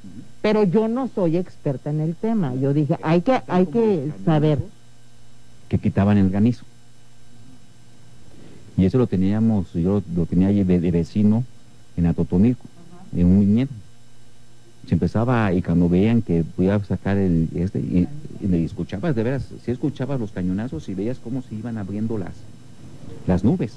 Pero 0.42 0.64
yo 0.64 0.88
no 0.88 1.10
soy 1.14 1.38
experta 1.38 1.90
en 1.90 2.00
el 2.00 2.16
tema. 2.16 2.56
Yo 2.56 2.74
dije, 2.74 2.98
hay 3.02 3.22
que, 3.22 3.42
hay 3.48 3.66
que 3.66 4.12
saber. 4.24 4.60
Que 5.68 5.78
quitaban 5.78 6.18
el 6.18 6.30
granizo. 6.30 6.64
Y 8.78 8.86
eso 8.86 8.98
lo 8.98 9.08
teníamos, 9.08 9.74
yo 9.74 10.02
lo 10.16 10.26
tenía 10.26 10.48
allí 10.48 10.64
de, 10.64 10.92
vecino 10.92 11.44
en 11.98 12.06
Atotonilco, 12.06 12.64
en 13.14 13.26
un 13.26 13.40
viñedo. 13.42 13.70
Se 14.90 14.96
empezaba, 14.96 15.54
y 15.54 15.62
cuando 15.62 15.88
veían 15.88 16.24
que 16.24 16.44
voy 16.58 16.70
a 16.70 16.84
sacar 16.84 17.16
el, 17.16 17.48
este, 17.54 17.78
y, 17.78 18.08
me 18.42 18.64
escuchabas, 18.64 19.16
de 19.16 19.22
veras, 19.22 19.48
si 19.64 19.70
escuchabas 19.70 20.20
los 20.20 20.32
cañonazos 20.32 20.90
y 20.90 20.96
veías 20.96 21.20
cómo 21.20 21.44
se 21.44 21.54
iban 21.54 21.78
abriendo 21.78 22.18
las, 22.18 22.34
las 23.28 23.44
nubes. 23.44 23.76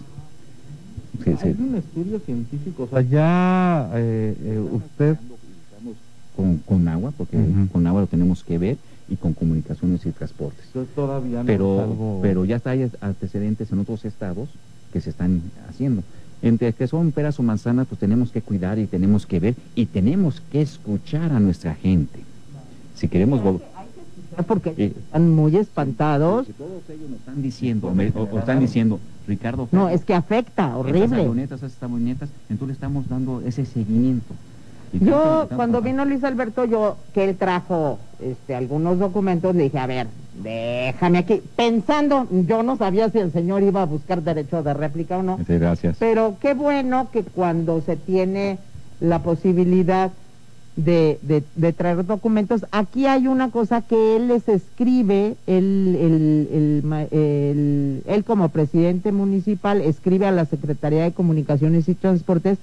Hay 1.26 1.54
un 1.58 1.74
estudio 1.76 2.18
científico, 2.20 2.84
o 2.84 2.88
sea, 2.88 3.02
ya 3.02 3.90
eh, 3.94 4.34
eh, 4.42 4.58
usted... 4.58 5.16
Con, 6.34 6.56
con 6.58 6.88
agua, 6.88 7.12
porque 7.14 7.36
con 7.70 7.86
agua 7.86 8.00
lo 8.00 8.06
tenemos 8.06 8.42
que 8.42 8.56
ver, 8.56 8.78
y 9.06 9.16
con 9.16 9.34
comunicaciones 9.34 10.06
y 10.06 10.12
transportes. 10.12 10.64
todavía 10.94 11.42
pero, 11.44 12.20
pero 12.22 12.46
ya 12.46 12.56
está, 12.56 12.70
hay 12.70 12.90
antecedentes 13.02 13.70
en 13.70 13.80
otros 13.80 14.06
estados 14.06 14.48
que 14.94 15.02
se 15.02 15.10
están 15.10 15.42
haciendo. 15.68 16.02
Entre 16.42 16.72
que 16.72 16.86
son 16.86 17.12
peras 17.12 17.38
o 17.38 17.42
manzanas, 17.42 17.86
pues 17.86 18.00
tenemos 18.00 18.32
que 18.32 18.42
cuidar 18.42 18.78
y 18.78 18.86
tenemos 18.86 19.26
que 19.26 19.40
ver 19.40 19.54
y 19.74 19.86
tenemos 19.86 20.42
que 20.50 20.60
escuchar 20.60 21.32
a 21.32 21.40
nuestra 21.40 21.74
gente. 21.74 22.20
Si 22.96 23.08
queremos 23.08 23.40
porque 24.46 24.92
están 25.06 25.30
muy 25.30 25.56
espantados. 25.56 26.46
todos 26.56 26.82
ellos 26.88 27.10
nos 27.10 27.18
están 27.18 27.42
diciendo, 27.42 27.88
o, 28.14 28.38
están 28.38 28.60
diciendo, 28.60 28.98
Ricardo. 29.26 29.68
No, 29.72 29.88
es 29.88 30.04
que 30.04 30.14
afecta, 30.14 30.76
horrible. 30.76 31.42
Estas 31.42 31.62
entonces 32.48 32.66
le 32.66 32.72
estamos 32.72 33.08
dando 33.08 33.42
ese 33.44 33.64
seguimiento. 33.64 34.34
Yo, 34.92 35.48
cuando 35.54 35.80
vino 35.80 36.04
Luis 36.04 36.22
Alberto, 36.24 36.64
yo, 36.64 36.96
que 37.14 37.24
él 37.24 37.36
trajo 37.36 37.98
este, 38.20 38.54
algunos 38.54 38.98
documentos, 38.98 39.54
le 39.54 39.64
dije, 39.64 39.78
a 39.78 39.86
ver, 39.86 40.06
déjame 40.42 41.18
aquí, 41.18 41.42
pensando, 41.56 42.26
yo 42.30 42.62
no 42.62 42.76
sabía 42.76 43.10
si 43.10 43.18
el 43.18 43.32
señor 43.32 43.62
iba 43.62 43.82
a 43.82 43.86
buscar 43.86 44.22
derecho 44.22 44.62
de 44.62 44.74
réplica 44.74 45.18
o 45.18 45.22
no. 45.22 45.38
gracias. 45.46 45.96
Pero 45.98 46.36
qué 46.40 46.54
bueno 46.54 47.08
que 47.12 47.22
cuando 47.22 47.80
se 47.80 47.96
tiene 47.96 48.58
la 49.00 49.20
posibilidad 49.20 50.12
de, 50.76 51.42
de, 51.54 51.72
traer 51.72 52.06
documentos. 52.06 52.64
Aquí 52.70 53.06
hay 53.06 53.26
una 53.26 53.50
cosa 53.50 53.82
que 53.82 54.16
él 54.16 54.28
les 54.28 54.48
escribe, 54.48 55.36
él, 55.46 56.82
él, 58.06 58.24
como 58.24 58.48
presidente 58.48 59.12
municipal 59.12 59.80
escribe 59.82 60.26
a 60.26 60.30
la 60.30 60.46
Secretaría 60.46 61.02
de 61.02 61.12
Comunicaciones 61.12 61.88
y 61.88 61.94
Transportes, 61.94 62.58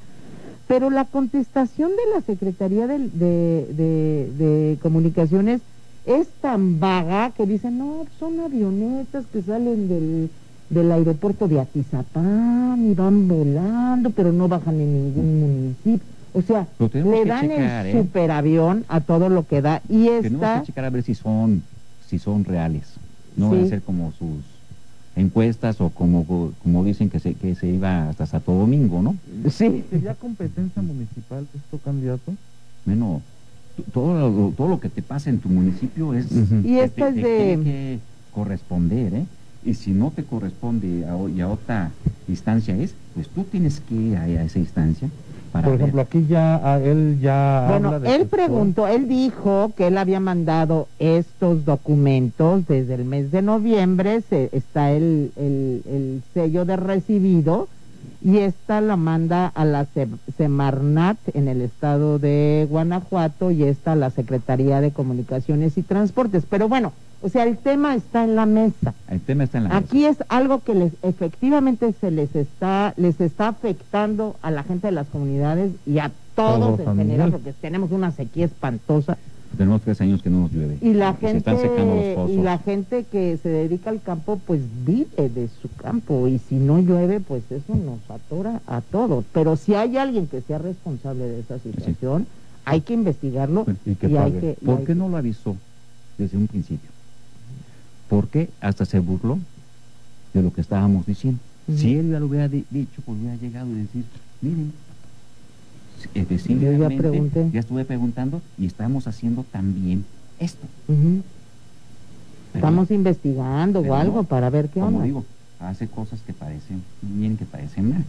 pero 0.69 0.91
la 0.91 1.03
contestación 1.05 1.89
de 1.89 2.15
la 2.15 2.21
Secretaría 2.21 2.85
de, 2.85 2.99
de, 3.09 4.77
Comunicaciones 4.83 5.61
es 6.05 6.27
tan 6.41 6.79
vaga 6.79 7.31
que 7.35 7.47
dicen, 7.47 7.79
no, 7.79 8.05
son 8.19 8.39
avionetas 8.39 9.25
que 9.33 9.41
salen 9.41 9.89
del, 9.89 10.29
del 10.69 10.91
aeropuerto 10.91 11.47
de 11.47 11.59
Atizapán 11.59 12.87
y 12.87 12.93
van 12.93 13.27
volando, 13.27 14.11
pero 14.11 14.31
no 14.31 14.47
bajan 14.47 14.79
en 14.79 14.93
ningún 14.93 15.39
municipio 15.39 16.19
o 16.33 16.41
sea, 16.43 16.67
le 16.93 17.25
dan 17.25 17.49
el 17.49 17.87
¿eh? 17.87 17.91
superavión 17.91 18.85
a 18.87 19.01
todo 19.01 19.29
lo 19.29 19.47
que 19.47 19.61
da 19.61 19.81
y 19.89 20.09
esta... 20.09 20.21
Tenemos 20.21 20.59
que 20.59 20.65
checar 20.67 20.85
a 20.85 20.89
ver 20.91 21.03
si 21.03 21.15
son, 21.15 21.63
si 22.07 22.19
son 22.19 22.45
reales. 22.45 22.83
No 23.35 23.49
van 23.49 23.63
a 23.63 23.67
ser 23.67 23.81
como 23.81 24.11
sus 24.11 24.43
encuestas 25.19 25.79
o 25.81 25.89
como, 25.89 26.53
como 26.63 26.83
dicen 26.83 27.09
que 27.09 27.19
se, 27.19 27.33
que 27.33 27.55
se 27.55 27.67
iba 27.67 28.09
hasta 28.09 28.25
Santo 28.25 28.53
Domingo, 28.53 29.01
¿no? 29.01 29.15
Sí. 29.49 29.83
¿Sería 29.89 30.15
competencia 30.15 30.81
municipal 30.81 31.47
esto, 31.55 31.77
candidato? 31.83 32.33
Bueno, 32.85 33.21
todo 33.93 34.17
lo, 34.17 34.49
todo 34.51 34.67
lo 34.67 34.79
que 34.79 34.89
te 34.89 35.01
pasa 35.01 35.29
en 35.29 35.39
tu 35.39 35.49
municipio 35.49 36.13
es... 36.13 36.27
Y 36.63 36.79
esta 36.79 37.09
es 37.09 37.15
de... 37.15 37.21
que 37.21 37.99
corresponder, 38.33 39.13
¿eh? 39.13 39.25
Y 39.65 39.73
si 39.73 39.91
no 39.91 40.11
te 40.11 40.23
corresponde 40.23 41.05
a, 41.05 41.17
y 41.29 41.41
a 41.41 41.49
otra 41.49 41.91
instancia 42.27 42.77
es, 42.77 42.93
pues 43.13 43.27
tú 43.27 43.43
tienes 43.43 43.81
que 43.81 43.95
ir 43.95 44.15
a 44.15 44.43
esa 44.43 44.59
instancia 44.59 45.09
por 45.51 45.73
ejemplo, 45.73 46.01
aquí 46.01 46.25
ya 46.27 46.59
ah, 46.63 46.79
él 46.79 47.19
ya... 47.21 47.67
Bueno, 47.69 47.95
él 48.05 48.27
preguntó, 48.27 48.87
él 48.87 49.07
dijo 49.07 49.71
que 49.75 49.87
él 49.87 49.97
había 49.97 50.19
mandado 50.19 50.87
estos 50.99 51.65
documentos 51.65 52.67
desde 52.67 52.95
el 52.95 53.05
mes 53.05 53.31
de 53.31 53.41
noviembre, 53.41 54.21
se, 54.29 54.49
está 54.53 54.91
el, 54.91 55.31
el, 55.35 56.21
sello 56.33 56.65
de 56.65 56.75
recibido 56.75 57.67
y 58.21 58.39
esta 58.39 58.81
la 58.81 58.97
manda 58.97 59.47
a 59.47 59.65
la 59.65 59.87
Semarnat 60.37 61.17
en 61.33 61.47
el 61.47 61.61
estado 61.61 62.19
de 62.19 62.67
Guanajuato 62.69 63.51
y 63.51 63.63
esta 63.63 63.93
a 63.93 63.95
la 63.95 64.09
Secretaría 64.09 64.81
de 64.81 64.91
Comunicaciones 64.91 65.77
y 65.77 65.83
Transportes. 65.83 66.43
Pero 66.49 66.67
bueno, 66.67 66.91
o 67.21 67.29
sea, 67.29 67.43
el 67.43 67.57
tema 67.57 67.95
está 67.95 68.23
en 68.23 68.35
la 68.35 68.45
mesa. 68.45 68.93
El 69.09 69.21
tema 69.21 69.45
está 69.45 69.57
en 69.57 69.65
la 69.65 69.77
Aquí 69.77 70.05
es 70.05 70.17
algo 70.27 70.63
que 70.63 70.75
les 70.75 70.93
efectivamente 71.01 71.93
se 71.99 72.11
les 72.11 72.35
está 72.35 72.93
les 72.97 73.19
está 73.21 73.49
afectando 73.49 74.35
a 74.41 74.51
la 74.51 74.63
gente 74.63 74.87
de 74.87 74.93
las 74.93 75.07
comunidades 75.07 75.71
y 75.85 75.99
a 75.99 76.11
todos, 76.35 76.79
en 76.79 76.97
general, 76.97 77.31
porque 77.31 77.53
tenemos 77.53 77.91
una 77.91 78.11
sequía 78.11 78.45
espantosa. 78.45 79.17
Tenemos 79.57 79.81
tres 79.81 79.99
años 79.99 80.21
que 80.21 80.29
no 80.29 80.41
nos 80.41 80.51
llueve. 80.51 80.77
Y 80.81 80.93
la 80.93 81.15
gente 81.15 81.43
y 82.29 82.37
la 82.37 82.57
gente 82.59 83.05
que 83.11 83.37
se 83.37 83.49
dedica 83.49 83.89
al 83.89 84.01
campo, 84.01 84.39
pues 84.45 84.61
vive 84.85 85.29
de 85.29 85.49
su 85.61 85.69
campo 85.75 86.27
y 86.27 86.39
si 86.39 86.55
no 86.55 86.79
llueve, 86.79 87.19
pues 87.19 87.43
eso 87.51 87.75
nos 87.75 87.99
atora 88.09 88.61
a 88.67 88.81
todos. 88.81 89.25
Pero 89.33 89.55
si 89.55 89.73
hay 89.75 89.97
alguien 89.97 90.27
que 90.27 90.41
sea 90.41 90.59
responsable 90.59 91.25
de 91.25 91.39
esa 91.41 91.59
situación 91.59 92.27
hay 92.69 92.81
que 92.81 92.93
investigarlo 92.93 93.65
y, 93.85 93.95
que 93.95 94.17
hay 94.17 94.31
que, 94.31 94.57
¿Por 94.63 94.83
qué 94.83 94.93
no 94.93 95.09
lo 95.09 95.17
avisó 95.17 95.55
desde 96.17 96.37
un 96.37 96.47
principio? 96.47 96.89
¿Por 98.07 98.27
qué 98.27 98.49
hasta 98.61 98.85
se 98.85 98.99
burló 98.99 99.39
de 100.33 100.43
lo 100.43 100.53
que 100.53 100.61
estábamos 100.61 101.05
diciendo? 101.05 101.39
Si 101.75 101.95
él 101.95 102.11
ya 102.11 102.19
lo 102.19 102.27
hubiera 102.27 102.47
dicho, 102.47 103.01
pues 103.05 103.19
hubiera 103.19 103.35
llegado 103.35 103.69
y 103.71 103.81
decir, 103.81 104.03
miren, 104.41 104.73
ya, 106.77 106.87
pregunté. 106.87 107.49
ya 107.51 107.59
estuve 107.59 107.85
preguntando 107.85 108.41
y 108.57 108.65
estamos 108.65 109.07
haciendo 109.07 109.45
también 109.51 110.05
esto. 110.39 110.65
Estamos 112.53 112.91
investigando 112.91 113.81
o 113.81 113.93
algo 113.93 114.23
para 114.23 114.49
ver 114.49 114.69
qué 114.69 114.79
como 114.79 115.03
digo, 115.03 115.25
hace 115.59 115.87
cosas 115.87 116.21
que 116.25 116.33
parecen 116.33 116.81
bien, 117.01 117.37
que 117.37 117.45
parecen 117.45 117.89
mal. 117.89 118.05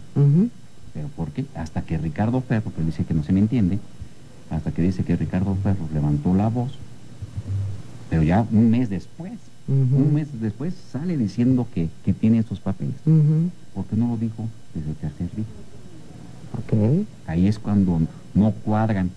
Pero 0.93 1.07
¿por 1.09 1.29
qué? 1.29 1.45
Hasta 1.55 1.81
que 1.83 1.97
Ricardo 1.97 2.41
Ferro, 2.41 2.71
que 2.75 2.83
dice 2.83 3.05
que 3.05 3.13
no 3.13 3.23
se 3.23 3.31
me 3.33 3.39
entiende, 3.39 3.79
hasta 4.49 4.71
que 4.71 4.81
dice 4.81 5.03
que 5.03 5.15
Ricardo 5.15 5.55
Ferro 5.63 5.87
levantó 5.93 6.33
la 6.33 6.49
voz, 6.49 6.73
pero 8.09 8.23
ya 8.23 8.45
un 8.51 8.69
mes 8.69 8.89
después, 8.89 9.33
un 9.67 10.13
mes 10.13 10.27
después 10.41 10.73
sale 10.91 11.17
diciendo 11.17 11.67
que, 11.73 11.89
tiene 12.19 12.39
estos 12.39 12.59
papeles. 12.59 12.95
¿Por 13.73 13.85
qué 13.85 13.95
no 13.95 14.07
lo 14.07 14.17
dijo 14.17 14.47
desde 14.73 14.89
el 14.89 14.95
tercer 14.95 15.29
día? 15.35 15.45
Okay. 16.59 17.07
Ahí 17.27 17.47
es 17.47 17.59
cuando 17.59 18.01
no 18.33 18.51
cuadran, 18.51 19.11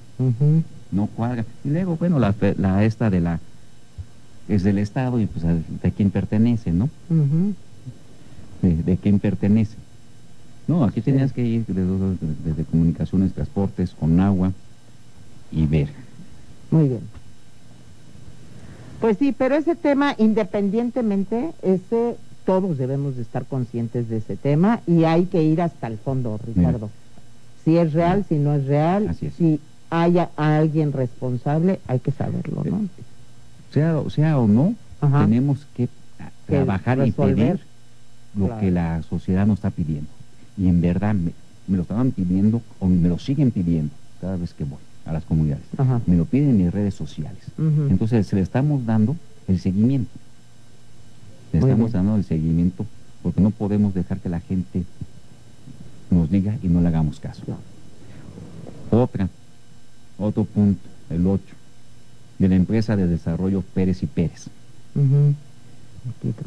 no 0.91 1.07
cuadran. 1.09 1.45
Y 1.65 1.71
luego, 1.71 1.97
bueno, 1.97 2.19
la, 2.19 2.35
la 2.59 2.85
esta 2.85 3.11
de 3.11 3.21
la 3.21 3.41
es 4.49 4.63
del 4.63 4.79
Estado 4.79 5.19
y 5.21 5.27
pues 5.27 5.45
de 5.45 5.93
quién 5.93 6.11
pertenece, 6.11 6.73
¿no? 6.73 6.91
de, 8.63 8.97
quién 8.97 9.19
pertenece. 9.21 9.77
No, 10.67 10.85
aquí 10.85 11.01
tenías 11.01 11.33
que 11.33 11.45
ir 11.45 11.67
desde, 11.67 12.65
comunicaciones, 12.65 13.33
transportes, 13.33 13.91
con 13.99 14.19
agua 14.21 14.53
y 15.53 15.67
ver. 15.67 15.89
Muy 16.71 16.89
bien. 16.89 17.01
Pues 19.01 19.19
sí, 19.19 19.35
pero 19.37 19.55
ese 19.55 19.75
tema, 19.75 20.15
independientemente, 20.19 21.53
ese 21.63 22.17
todos 22.47 22.77
debemos 22.77 23.17
de 23.17 23.23
estar 23.23 23.47
conscientes 23.47 24.09
de 24.11 24.19
ese 24.19 24.37
tema 24.37 24.81
y 24.87 25.05
hay 25.05 25.25
que 25.27 25.43
ir 25.43 25.63
hasta 25.63 25.87
el 25.87 25.97
fondo, 25.97 26.39
Ricardo. 26.45 26.91
Si 27.65 27.77
es 27.77 27.93
real, 27.93 28.25
si 28.29 28.37
no 28.37 28.55
es 28.55 28.67
real, 28.67 29.15
si 29.15 29.61
haya 29.91 30.31
alguien 30.37 30.93
responsable, 30.93 31.81
hay 31.87 32.01
que 32.01 32.11
saberlo, 32.11 32.63
¿no? 32.65 32.77
Eh, 32.79 32.89
sea, 33.73 34.03
sea 34.11 34.39
o 34.39 34.47
no, 34.47 34.75
tenemos 35.01 35.67
que, 35.75 35.89
trabajar 36.47 37.07
y 37.07 37.11
pedir 37.11 37.61
lo 38.37 38.59
que 38.59 38.71
la 38.71 39.03
sociedad 39.03 39.47
nos 39.47 39.59
está 39.59 39.71
pidiendo. 39.71 40.09
Y 40.57 40.69
en 40.69 40.81
verdad 40.81 41.15
me, 41.15 41.33
lo 41.69 41.83
estaban 41.83 42.11
pidiendo 42.13 42.63
o 42.81 42.87
me 42.87 43.09
lo 43.09 43.19
siguen 43.19 43.51
pidiendo 43.51 43.93
cada 44.21 44.37
vez 44.37 44.53
que 44.53 44.65
voy 44.65 44.79
a 45.07 45.13
las 45.13 45.25
comunidades. 45.25 45.65
Me 46.07 46.17
lo 46.17 46.25
piden 46.25 46.51
en 46.51 46.59
mis 46.59 46.73
redes 46.73 46.95
sociales. 46.95 47.43
Entonces 47.59 48.33
le 48.33 48.41
estamos 48.41 48.85
dando 48.87 49.17
el 49.49 49.59
seguimiento. 49.59 50.11
Le 51.53 51.61
estamos 51.61 51.93
dando 51.93 52.17
el 52.17 52.25
seguimiento 52.25 52.85
porque 53.23 53.41
no 53.41 53.51
podemos 53.51 53.95
dejar 53.95 54.19
que 54.19 54.29
la 54.29 54.41
gente 54.41 54.85
nos 56.15 56.31
diga 56.31 56.57
y 56.63 56.69
no 56.69 56.81
le 56.81 56.89
hagamos 56.89 57.21
caso. 57.21 57.43
Otra, 58.91 59.29
otro 60.19 60.45
punto, 60.45 60.81
el 61.11 61.27
8 61.27 61.43
de 62.39 62.49
la 62.49 62.55
empresa 62.57 62.97
de 62.97 63.07
desarrollo 63.07 63.63
Pérez 63.63 64.03
y 64.03 64.07
Pérez, 64.07 64.47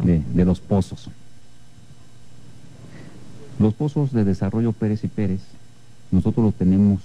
de, 0.03 0.45
los 0.45 0.60
pozos. 0.60 1.10
Los 3.60 3.73
pozos 3.73 4.12
de 4.12 4.23
desarrollo 4.23 4.71
Pérez 4.71 5.03
y 5.03 5.08
Pérez, 5.08 5.41
nosotros 6.12 6.45
los 6.45 6.53
tenemos 6.56 7.01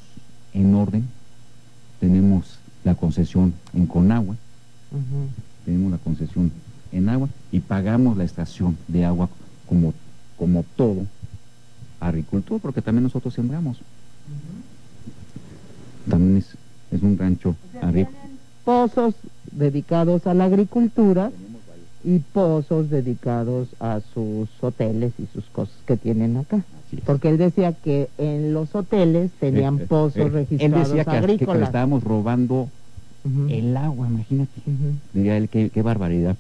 en 0.53 0.75
orden, 0.75 1.09
tenemos 2.01 2.59
la 2.85 2.95
concesión 2.95 3.55
en 3.75 3.87
Conagua, 3.87 4.37
tenemos 5.65 5.93
la 5.93 5.99
concesión 5.99 6.53
en 6.93 7.09
agua 7.09 7.29
y 7.51 7.61
pagamos 7.61 8.17
la 8.17 8.25
estación 8.25 8.77
de 8.89 9.05
agua 9.05 9.29
como, 9.67 9.95
como 10.37 10.65
todo 10.77 11.07
agricultor, 12.09 12.61
porque 12.61 12.83
también 12.83 13.05
nosotros 13.05 13.35
sembramos. 13.35 13.79
También 16.09 16.39
es, 16.39 16.57
es 16.91 17.03
un 17.03 17.17
rancho 17.17 17.55
agrícola 17.81 18.19
pozos 18.65 19.15
dedicados 19.51 20.27
a 20.27 20.35
la 20.35 20.45
agricultura 20.45 21.31
y 22.05 22.19
pozos 22.19 22.91
dedicados 22.91 23.69
a 23.81 24.01
sus 24.13 24.49
hoteles 24.61 25.13
y 25.19 25.27
sus 25.33 25.45
cosas 25.47 25.77
que 25.87 25.97
tienen 25.97 26.37
acá. 26.37 26.63
Porque 27.07 27.31
él 27.31 27.39
decía 27.39 27.73
que 27.73 28.09
en 28.19 28.53
los 28.53 28.75
hoteles 28.75 29.31
tenían 29.41 29.79
eh, 29.79 29.83
eh, 29.83 29.87
pozos 29.87 30.17
eh, 30.17 30.29
registrados 30.29 30.75
él 30.77 30.85
decía 30.85 31.05
que, 31.05 31.17
agrícolas. 31.17 31.59
Que, 31.59 31.65
estábamos 31.65 32.05
robando 32.05 32.69
el 33.49 33.77
agua, 33.77 34.09
imagínate. 34.09 34.61
Diría 35.15 35.37
él, 35.37 35.49
qué, 35.49 35.71
qué 35.71 35.81
barbaridad, 35.81 36.37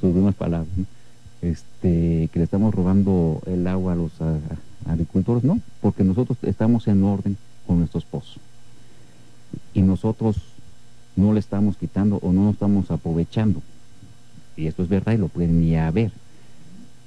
sus 0.00 0.14
mismas 0.14 0.36
palabras. 0.36 0.70
Este, 1.42 2.30
que 2.32 2.38
le 2.38 2.44
estamos 2.44 2.74
robando 2.74 3.42
el 3.46 3.66
agua 3.66 3.92
a 3.92 3.96
los 3.96 4.12
agricultores. 4.86 5.44
No, 5.44 5.60
porque 5.80 6.04
nosotros 6.04 6.38
estamos 6.42 6.86
en 6.88 7.02
orden 7.02 7.36
con 7.66 7.78
nuestros 7.78 8.04
pozos. 8.04 8.38
Y 9.72 9.82
nosotros 9.82 10.36
no 11.16 11.32
le 11.32 11.40
estamos 11.40 11.76
quitando 11.76 12.16
o 12.16 12.32
no 12.32 12.44
nos 12.44 12.54
estamos 12.54 12.90
aprovechando. 12.90 13.62
Y 14.56 14.66
esto 14.66 14.82
es 14.82 14.88
verdad 14.88 15.12
y 15.12 15.18
lo 15.18 15.28
pueden 15.28 15.68
ya 15.68 15.90
ver. 15.90 16.12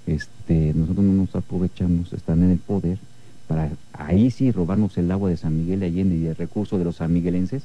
Este, 0.05 0.73
nosotros 0.73 1.05
no 1.05 1.13
nos 1.13 1.35
aprovechamos, 1.35 2.13
están 2.13 2.43
en 2.43 2.51
el 2.51 2.59
poder, 2.59 2.97
para 3.47 3.71
ahí 3.93 4.31
sí 4.31 4.51
robarnos 4.51 4.97
el 4.97 5.11
agua 5.11 5.29
de 5.29 5.37
San 5.37 5.57
Miguel 5.57 5.81
de 5.81 5.87
Allende 5.87 6.15
y 6.15 6.25
el 6.27 6.35
recurso 6.35 6.77
de 6.77 6.85
los 6.85 6.97
sanmiguelenses 6.97 7.63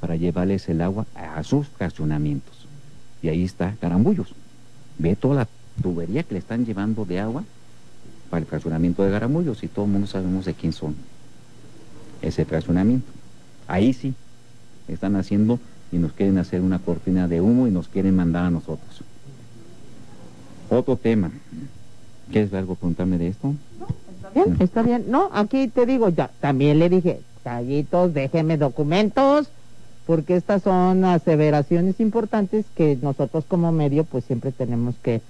para 0.00 0.16
llevarles 0.16 0.68
el 0.68 0.80
agua 0.80 1.06
a 1.14 1.42
sus 1.42 1.68
fraccionamientos. 1.68 2.66
Y 3.22 3.28
ahí 3.28 3.44
está 3.44 3.74
Garambullos. 3.80 4.34
Ve 4.98 5.16
toda 5.16 5.34
la 5.34 5.48
tubería 5.82 6.22
que 6.22 6.34
le 6.34 6.38
están 6.38 6.64
llevando 6.64 7.04
de 7.04 7.20
agua 7.20 7.44
para 8.30 8.40
el 8.40 8.46
fraccionamiento 8.46 9.02
de 9.02 9.10
Garambullos 9.10 9.62
y 9.62 9.68
todo 9.68 9.84
el 9.84 9.90
mundo 9.92 10.06
sabemos 10.06 10.44
de 10.44 10.54
quién 10.54 10.72
son 10.72 10.94
ese 12.22 12.44
fraccionamiento. 12.44 13.10
Ahí 13.68 13.92
sí 13.92 14.14
están 14.88 15.16
haciendo 15.16 15.58
y 15.92 15.98
nos 15.98 16.12
quieren 16.12 16.38
hacer 16.38 16.60
una 16.60 16.78
cortina 16.78 17.28
de 17.28 17.40
humo 17.40 17.66
y 17.66 17.70
nos 17.70 17.88
quieren 17.88 18.16
mandar 18.16 18.44
a 18.44 18.50
nosotros. 18.50 19.02
Otro 20.70 20.96
tema. 20.96 21.30
¿Quieres 22.30 22.52
algo 22.54 22.74
preguntarme 22.74 23.18
de 23.18 23.28
esto? 23.28 23.54
No, 23.78 23.86
está 24.16 24.30
bien, 24.34 24.56
está 24.60 24.82
bien. 24.82 25.04
No, 25.08 25.30
aquí 25.32 25.68
te 25.68 25.86
digo, 25.86 26.08
ya, 26.08 26.30
también 26.40 26.78
le 26.78 26.88
dije, 26.88 27.20
callitos, 27.44 28.12
déjeme 28.12 28.56
documentos, 28.56 29.48
porque 30.06 30.36
estas 30.36 30.62
son 30.62 31.04
aseveraciones 31.04 32.00
importantes 32.00 32.66
que 32.74 32.98
nosotros 33.00 33.44
como 33.46 33.70
medio 33.70 34.04
pues 34.04 34.24
siempre 34.24 34.50
tenemos 34.50 34.96
que, 35.02 35.20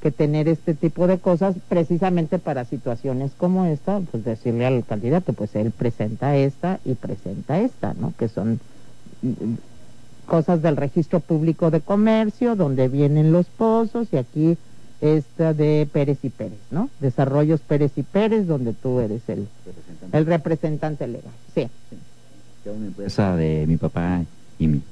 que 0.00 0.10
tener 0.10 0.48
este 0.48 0.74
tipo 0.74 1.06
de 1.06 1.18
cosas 1.18 1.56
precisamente 1.68 2.38
para 2.38 2.64
situaciones 2.64 3.32
como 3.36 3.64
esta, 3.64 4.00
pues 4.00 4.24
decirle 4.24 4.66
al 4.66 4.84
candidato, 4.84 5.32
pues 5.32 5.54
él 5.56 5.72
presenta 5.72 6.36
esta 6.36 6.78
y 6.84 6.94
presenta 6.94 7.58
esta, 7.58 7.94
¿no? 7.94 8.12
Que 8.16 8.28
son 8.28 8.60
cosas 10.26 10.62
del 10.62 10.76
registro 10.76 11.20
público 11.20 11.70
de 11.70 11.80
comercio, 11.80 12.54
donde 12.54 12.88
vienen 12.88 13.32
los 13.32 13.46
pozos, 13.46 14.08
y 14.12 14.18
aquí 14.18 14.56
esta 15.00 15.54
de 15.54 15.88
Pérez 15.92 16.18
y 16.22 16.28
Pérez, 16.28 16.58
¿no? 16.70 16.90
Desarrollos 17.00 17.60
Pérez 17.60 17.92
y 17.96 18.02
Pérez, 18.02 18.46
donde 18.46 18.74
tú 18.74 19.00
eres 19.00 19.22
el 19.28 19.48
representante, 19.64 20.18
el 20.18 20.26
representante 20.26 21.06
legal. 21.06 21.32
Sí. 21.54 21.68
sí. 21.90 22.68
una 22.68 22.86
empresa 22.86 23.34
de 23.34 23.64
mi 23.66 23.76
papá 23.76 24.22
y 24.58 24.66
mí. 24.66 24.82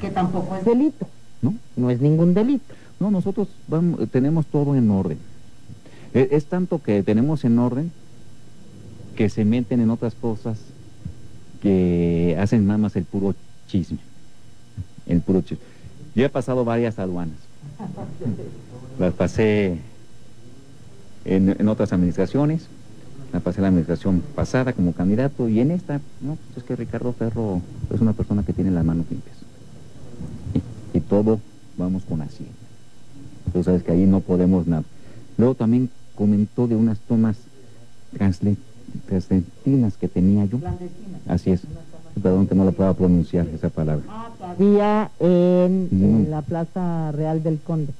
Que 0.00 0.10
tampoco 0.10 0.56
es 0.56 0.64
delito. 0.64 1.06
No. 1.42 1.54
No 1.76 1.90
es 1.90 2.00
ningún 2.00 2.34
delito. 2.34 2.74
No, 3.00 3.10
nosotros 3.10 3.48
vamos, 3.68 4.08
tenemos 4.10 4.46
todo 4.46 4.74
en 4.74 4.90
orden. 4.90 5.18
Es, 6.14 6.32
es 6.32 6.46
tanto 6.46 6.82
que 6.82 7.02
tenemos 7.02 7.44
en 7.44 7.58
orden 7.58 7.92
que 9.16 9.28
se 9.28 9.44
meten 9.44 9.80
en 9.80 9.90
otras 9.90 10.14
cosas 10.14 10.58
que 11.60 12.36
hacen 12.40 12.66
nada 12.66 12.78
más 12.78 12.96
el 12.96 13.04
puro 13.04 13.34
chisme. 13.66 13.98
El 15.06 15.20
puro 15.20 15.40
chisme. 15.42 15.64
Yo 16.14 16.24
he 16.24 16.28
pasado 16.28 16.64
varias 16.64 16.98
aduanas. 16.98 17.36
Las 18.98 19.14
pasé 19.14 19.78
en, 21.24 21.68
otras 21.68 21.92
administraciones. 21.92 22.66
La 23.32 23.40
pasé 23.40 23.58
en 23.58 23.62
la 23.62 23.68
administración 23.68 24.22
pasada 24.34 24.72
como 24.72 24.94
candidato 24.94 25.48
y 25.48 25.60
en 25.60 25.70
esta, 25.70 26.00
no, 26.20 26.36
pues 26.36 26.58
es 26.58 26.62
que 26.64 26.76
Ricardo 26.76 27.12
Ferro 27.12 27.60
es 27.92 28.00
una 28.00 28.14
persona 28.14 28.42
que 28.42 28.52
tiene 28.52 28.70
las 28.70 28.84
manos 28.84 29.06
limpias. 29.10 29.36
Y, 30.98 31.00
todo 31.00 31.38
vamos 31.76 32.02
con 32.04 32.20
Hacienda. 32.22 32.54
Tú 33.52 33.62
sabes 33.62 33.82
que 33.82 33.92
ahí 33.92 34.04
no 34.04 34.20
podemos 34.20 34.66
nada. 34.66 34.82
Luego 35.36 35.54
también 35.54 35.88
comentó 36.14 36.66
de 36.66 36.74
unas 36.74 36.98
tomas 36.98 37.36
transcentinas 39.06 39.96
que 39.96 40.08
tenía 40.08 40.44
yo. 40.44 40.58
Así 41.28 41.50
es. 41.52 41.62
Perdón 42.20 42.48
que 42.48 42.54
no 42.54 42.64
lo 42.64 42.72
pueda 42.72 42.92
pronunciar 42.94 43.46
esa 43.48 43.68
palabra. 43.68 44.04
Había 44.42 45.10
en, 45.20 46.26
la 46.28 46.42
Plaza 46.42 47.12
Real 47.12 47.42
del 47.42 47.58
Conde. 47.60 47.92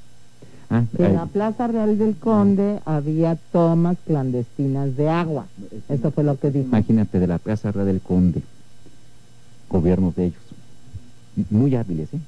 Ah, 0.71 0.85
en 0.99 1.15
la 1.15 1.27
Plaza 1.27 1.69
Real 1.69 1.97
del 1.97 2.17
Conde 2.17 2.81
había 2.85 3.37
tomas 3.53 3.97
clandestinas 4.07 4.97
de 4.97 5.09
agua. 5.09 5.47
Eso 5.89 6.11
fue 6.11 6.25
lo 6.25 6.39
que 6.39 6.51
dijo. 6.51 6.67
Imagínate, 6.67 7.21
de 7.21 7.27
la 7.29 7.39
Plaza 7.39 7.71
Real 7.71 7.87
del 7.87 8.01
Conde, 8.01 8.43
gobiernos 9.71 10.17
de 10.17 10.27
ellos, 10.27 10.43
muy 11.51 11.77
hábiles, 11.77 12.13
¿eh? 12.13 12.19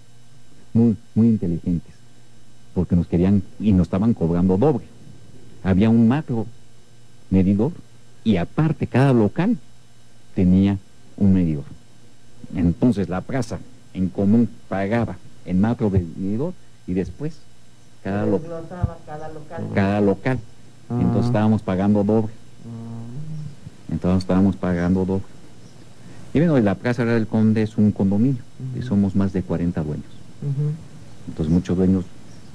Muy, 0.72 0.96
muy 1.14 1.28
inteligentes, 1.28 1.94
porque 2.74 2.96
nos 2.96 3.06
querían 3.06 3.42
y 3.58 3.72
nos 3.72 3.86
estaban 3.86 4.14
cobrando 4.14 4.56
doble. 4.56 4.84
Había 5.62 5.90
un 5.90 6.08
macro 6.08 6.46
medidor 7.30 7.72
y 8.24 8.36
aparte 8.36 8.86
cada 8.86 9.12
local 9.12 9.58
tenía 10.34 10.78
un 11.16 11.32
medidor. 11.32 11.64
Entonces 12.54 13.08
la 13.08 13.20
plaza 13.20 13.58
en 13.94 14.08
común 14.08 14.48
pagaba 14.68 15.16
el 15.44 15.56
macro 15.56 15.90
medidor 15.90 16.54
y 16.86 16.94
después 16.94 17.38
cada, 18.02 18.24
cada 18.24 19.28
local. 19.28 19.68
Cada 19.74 20.00
local. 20.00 20.38
Ah. 20.88 20.98
Entonces 21.00 21.26
estábamos 21.26 21.62
pagando 21.62 22.02
doble. 22.02 22.32
Ah. 22.64 23.92
Entonces 23.92 24.22
estábamos 24.22 24.56
pagando 24.56 25.04
doble. 25.04 25.24
Y 26.32 26.38
bueno, 26.38 26.58
la 26.60 26.76
Plaza 26.76 27.04
del 27.04 27.26
Conde 27.26 27.62
es 27.62 27.76
un 27.76 27.90
condominio 27.90 28.42
y 28.78 28.82
somos 28.82 29.16
más 29.16 29.32
de 29.32 29.42
40 29.42 29.82
dueños. 29.82 30.19
Entonces 31.28 31.52
muchos 31.52 31.76
dueños, 31.76 32.04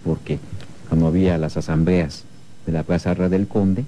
porque 0.03 0.39
cuando 0.87 1.07
había 1.07 1.37
las 1.37 1.57
asambleas 1.57 2.23
de 2.65 2.71
la 2.71 2.83
Plaza 2.83 3.13
del 3.15 3.47
Conde, 3.47 3.85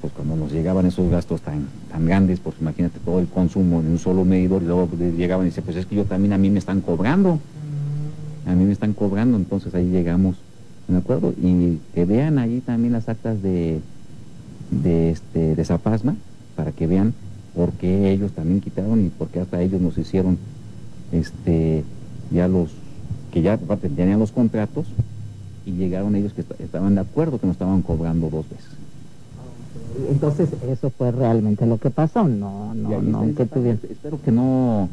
pues 0.00 0.12
cuando 0.12 0.36
nos 0.36 0.52
llegaban 0.52 0.86
esos 0.86 1.10
gastos 1.10 1.42
tan, 1.42 1.66
tan 1.90 2.06
grandes, 2.06 2.40
pues 2.40 2.56
imagínate 2.60 2.98
todo 3.00 3.18
el 3.20 3.28
consumo 3.28 3.80
en 3.80 3.88
un 3.88 3.98
solo 3.98 4.24
medidor 4.24 4.62
y 4.62 4.66
luego 4.66 4.88
llegaban 5.16 5.46
y 5.46 5.50
dicen, 5.50 5.64
pues 5.64 5.76
es 5.76 5.86
que 5.86 5.96
yo 5.96 6.04
también 6.04 6.32
a 6.32 6.38
mí 6.38 6.48
me 6.50 6.58
están 6.58 6.80
cobrando. 6.80 7.38
A 8.46 8.54
mí 8.54 8.64
me 8.64 8.72
están 8.72 8.94
cobrando, 8.94 9.36
entonces 9.36 9.74
ahí 9.74 9.90
llegamos 9.90 10.36
¿de 10.90 10.98
acuerdo? 10.98 11.32
Y 11.40 11.78
que 11.94 12.04
vean 12.04 12.38
ahí 12.38 12.60
también 12.60 12.92
las 12.92 13.08
actas 13.08 13.42
de, 13.42 13.80
de, 14.70 15.10
este, 15.10 15.54
de 15.54 15.78
para 16.56 16.72
que 16.72 16.86
vean 16.86 17.14
por 17.54 17.72
qué 17.72 18.10
ellos 18.10 18.32
también 18.32 18.60
quitaron 18.60 19.06
y 19.06 19.08
por 19.08 19.28
qué 19.28 19.40
hasta 19.40 19.62
ellos 19.62 19.80
nos 19.80 19.96
hicieron 19.98 20.38
este, 21.12 21.84
ya 22.32 22.48
los, 22.48 22.70
que 23.30 23.42
ya 23.42 23.56
tenían 23.56 24.18
los 24.18 24.32
contratos 24.32 24.86
y 25.66 25.72
llegaron 25.72 26.16
ellos 26.16 26.32
que 26.32 26.44
estaban 26.62 26.94
de 26.94 27.02
acuerdo 27.02 27.38
que 27.38 27.46
nos 27.46 27.54
estaban 27.54 27.82
cobrando 27.82 28.28
dos 28.30 28.48
veces. 28.48 28.70
Entonces 30.10 30.50
eso 30.68 30.90
fue 30.90 31.10
realmente 31.12 31.66
lo 31.66 31.78
que 31.78 31.90
pasó, 31.90 32.24
no, 32.24 32.74
no, 32.74 33.02
no, 33.02 33.24
Espero 33.24 34.20
que 34.22 34.32
no, 34.32 34.88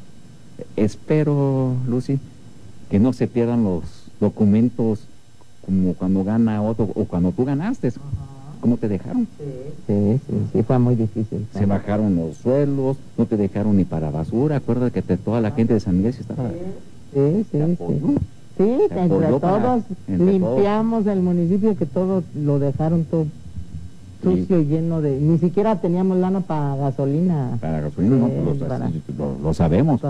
espero, 0.76 1.76
Lucy, 1.88 2.20
que 2.90 3.00
no 3.00 3.14
se 3.14 3.28
pierdan 3.28 3.64
los 3.64 3.84
documentos 4.20 5.08
como 5.66 5.94
cuando 5.94 6.24
gana 6.24 6.62
otro 6.62 6.90
o 6.96 7.06
cuando 7.06 7.32
tú 7.32 7.46
ganaste. 7.46 7.92
¿Cómo 8.60 8.78
te 8.78 8.88
dejaron? 8.88 9.28
Sí, 9.86 10.20
sí, 10.26 10.34
sí, 10.52 10.64
fue 10.64 10.80
muy 10.80 10.96
difícil. 10.96 11.46
Se 11.54 11.66
bajaron 11.68 12.16
los 12.16 12.38
suelos, 12.38 12.98
no 13.18 13.26
te 13.26 13.38
dejaron 13.38 13.78
ni 13.78 13.86
para 13.86 14.10
basura. 14.10 14.58
Acuérdate 14.58 15.04
que 15.04 15.18
toda 15.18 15.42
la 15.42 15.52
gente 15.52 15.76
de 15.76 15.80
San 15.80 15.98
Miguel 15.98 16.16
estaba... 16.20 16.50
Sí, 16.50 16.56
sí, 17.14 17.46
sí. 17.52 17.60
Sí, 18.58 18.64
entre 18.90 19.28
todos 19.40 19.84
limpiamos 20.08 21.06
el 21.06 21.22
municipio 21.22 21.78
que 21.78 21.86
todo 21.86 22.24
lo 22.34 22.58
dejaron 22.58 23.06
todo 23.06 23.28
sucio 24.24 24.60
y 24.60 24.66
lleno 24.66 25.02
de... 25.02 25.20
Ni 25.20 25.38
siquiera 25.38 25.80
teníamos 25.80 26.18
lana 26.18 26.42
para 26.42 26.76
gasolina. 26.76 27.58
Para 27.62 27.82
gasolina, 27.82 28.16
no, 28.16 28.28
pues 28.28 29.42
lo, 29.44 29.54
sabemos. 29.54 30.02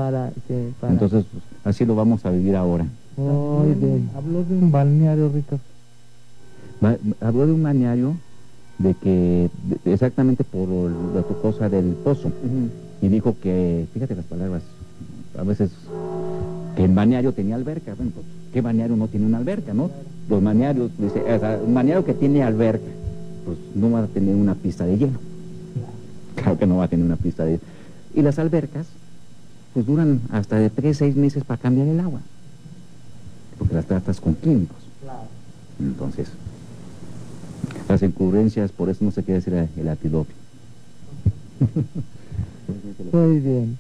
Entonces, 0.90 1.26
así 1.66 1.86
lo 1.86 1.96
vamos 1.96 2.26
a 2.26 2.32
vivir 2.32 2.56
ahora. 2.56 2.86
Habló 3.18 4.44
de 4.44 4.58
un 4.58 4.72
balneario, 4.72 5.30
Ricardo. 5.34 5.64
habló 7.20 7.48
de 7.48 7.52
un 7.52 7.64
balneario 7.64 8.16
de 8.78 8.94
que 8.94 9.50
exactamente 9.86 10.44
por 10.44 10.70
la 10.70 11.24
cosa 11.42 11.68
del 11.68 11.96
pozo 12.04 12.32
y 13.02 13.08
dijo 13.08 13.36
que, 13.42 13.88
fíjate 13.94 14.16
las 14.16 14.26
palabras, 14.26 14.62
a 15.38 15.44
veces 15.44 15.72
el 16.86 16.94
balneario 16.94 17.34
tenía 17.34 17.56
alberca. 17.56 17.94
Bueno, 17.96 18.12
pues, 18.14 18.26
¿qué 18.54 18.62
balneario 18.62 18.96
no 18.96 19.08
tiene 19.08 19.26
una 19.26 19.38
alberca, 19.38 19.74
no? 19.74 19.90
Los 20.30 20.44
balnearios, 20.44 20.92
dice, 20.98 21.24
un 21.66 21.74
balneario 21.74 22.06
que 22.06 22.14
tiene 22.14 22.44
alberca, 22.44 22.92
pues 23.46 23.58
no 23.76 23.92
va 23.92 24.04
a 24.04 24.08
tener 24.08 24.36
una 24.36 24.56
pista 24.56 24.86
de 24.86 24.98
hielo. 24.98 25.20
Claro 26.36 26.58
que 26.58 26.68
no 26.68 26.78
va 26.78 26.86
a 26.86 26.88
tener 26.88 27.06
una 27.06 27.16
pista 27.16 27.46
de 27.46 27.54
hielo. 27.54 27.64
Y 28.14 28.22
las 28.22 28.40
albercas, 28.40 28.88
pues 29.74 29.86
duran 29.86 30.22
hasta 30.32 30.58
de 30.58 30.70
tres, 30.70 30.98
seis 30.98 31.16
meses 31.16 31.44
para 31.44 31.60
cambiar 31.60 31.88
el 31.88 32.00
agua 32.00 32.22
porque 33.58 33.74
las 33.74 33.86
tratas 33.86 34.20
con 34.20 34.36
químicos. 34.36 34.78
Entonces, 35.80 36.30
las 37.88 38.02
incurrencias, 38.02 38.72
por 38.72 38.90
eso 38.90 39.04
no 39.04 39.12
se 39.12 39.24
quiere 39.24 39.40
decir 39.40 39.70
el 39.78 39.88
antidopio. 39.88 40.36
Muy 43.12 43.40
bien. 43.40 43.78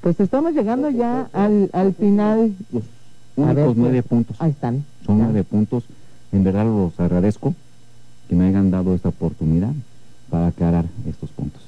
Pues 0.00 0.20
estamos 0.20 0.52
llegando 0.52 0.90
ya 0.90 1.28
al, 1.32 1.70
al 1.72 1.94
final. 1.94 2.54
Los 2.72 2.84
únicos 3.36 3.76
nueve 3.76 4.02
pues, 4.02 4.08
puntos. 4.08 4.36
Ahí 4.40 4.50
están. 4.50 4.84
Son 5.04 5.18
nueve 5.18 5.44
puntos. 5.44 5.84
En 6.32 6.44
verdad 6.44 6.64
los 6.64 6.98
agradezco 7.00 7.54
que 8.28 8.36
me 8.36 8.46
hayan 8.46 8.70
dado 8.70 8.94
esta 8.94 9.08
oportunidad 9.08 9.72
para 10.30 10.48
aclarar 10.48 10.84
estos 11.08 11.30
puntos. 11.30 11.62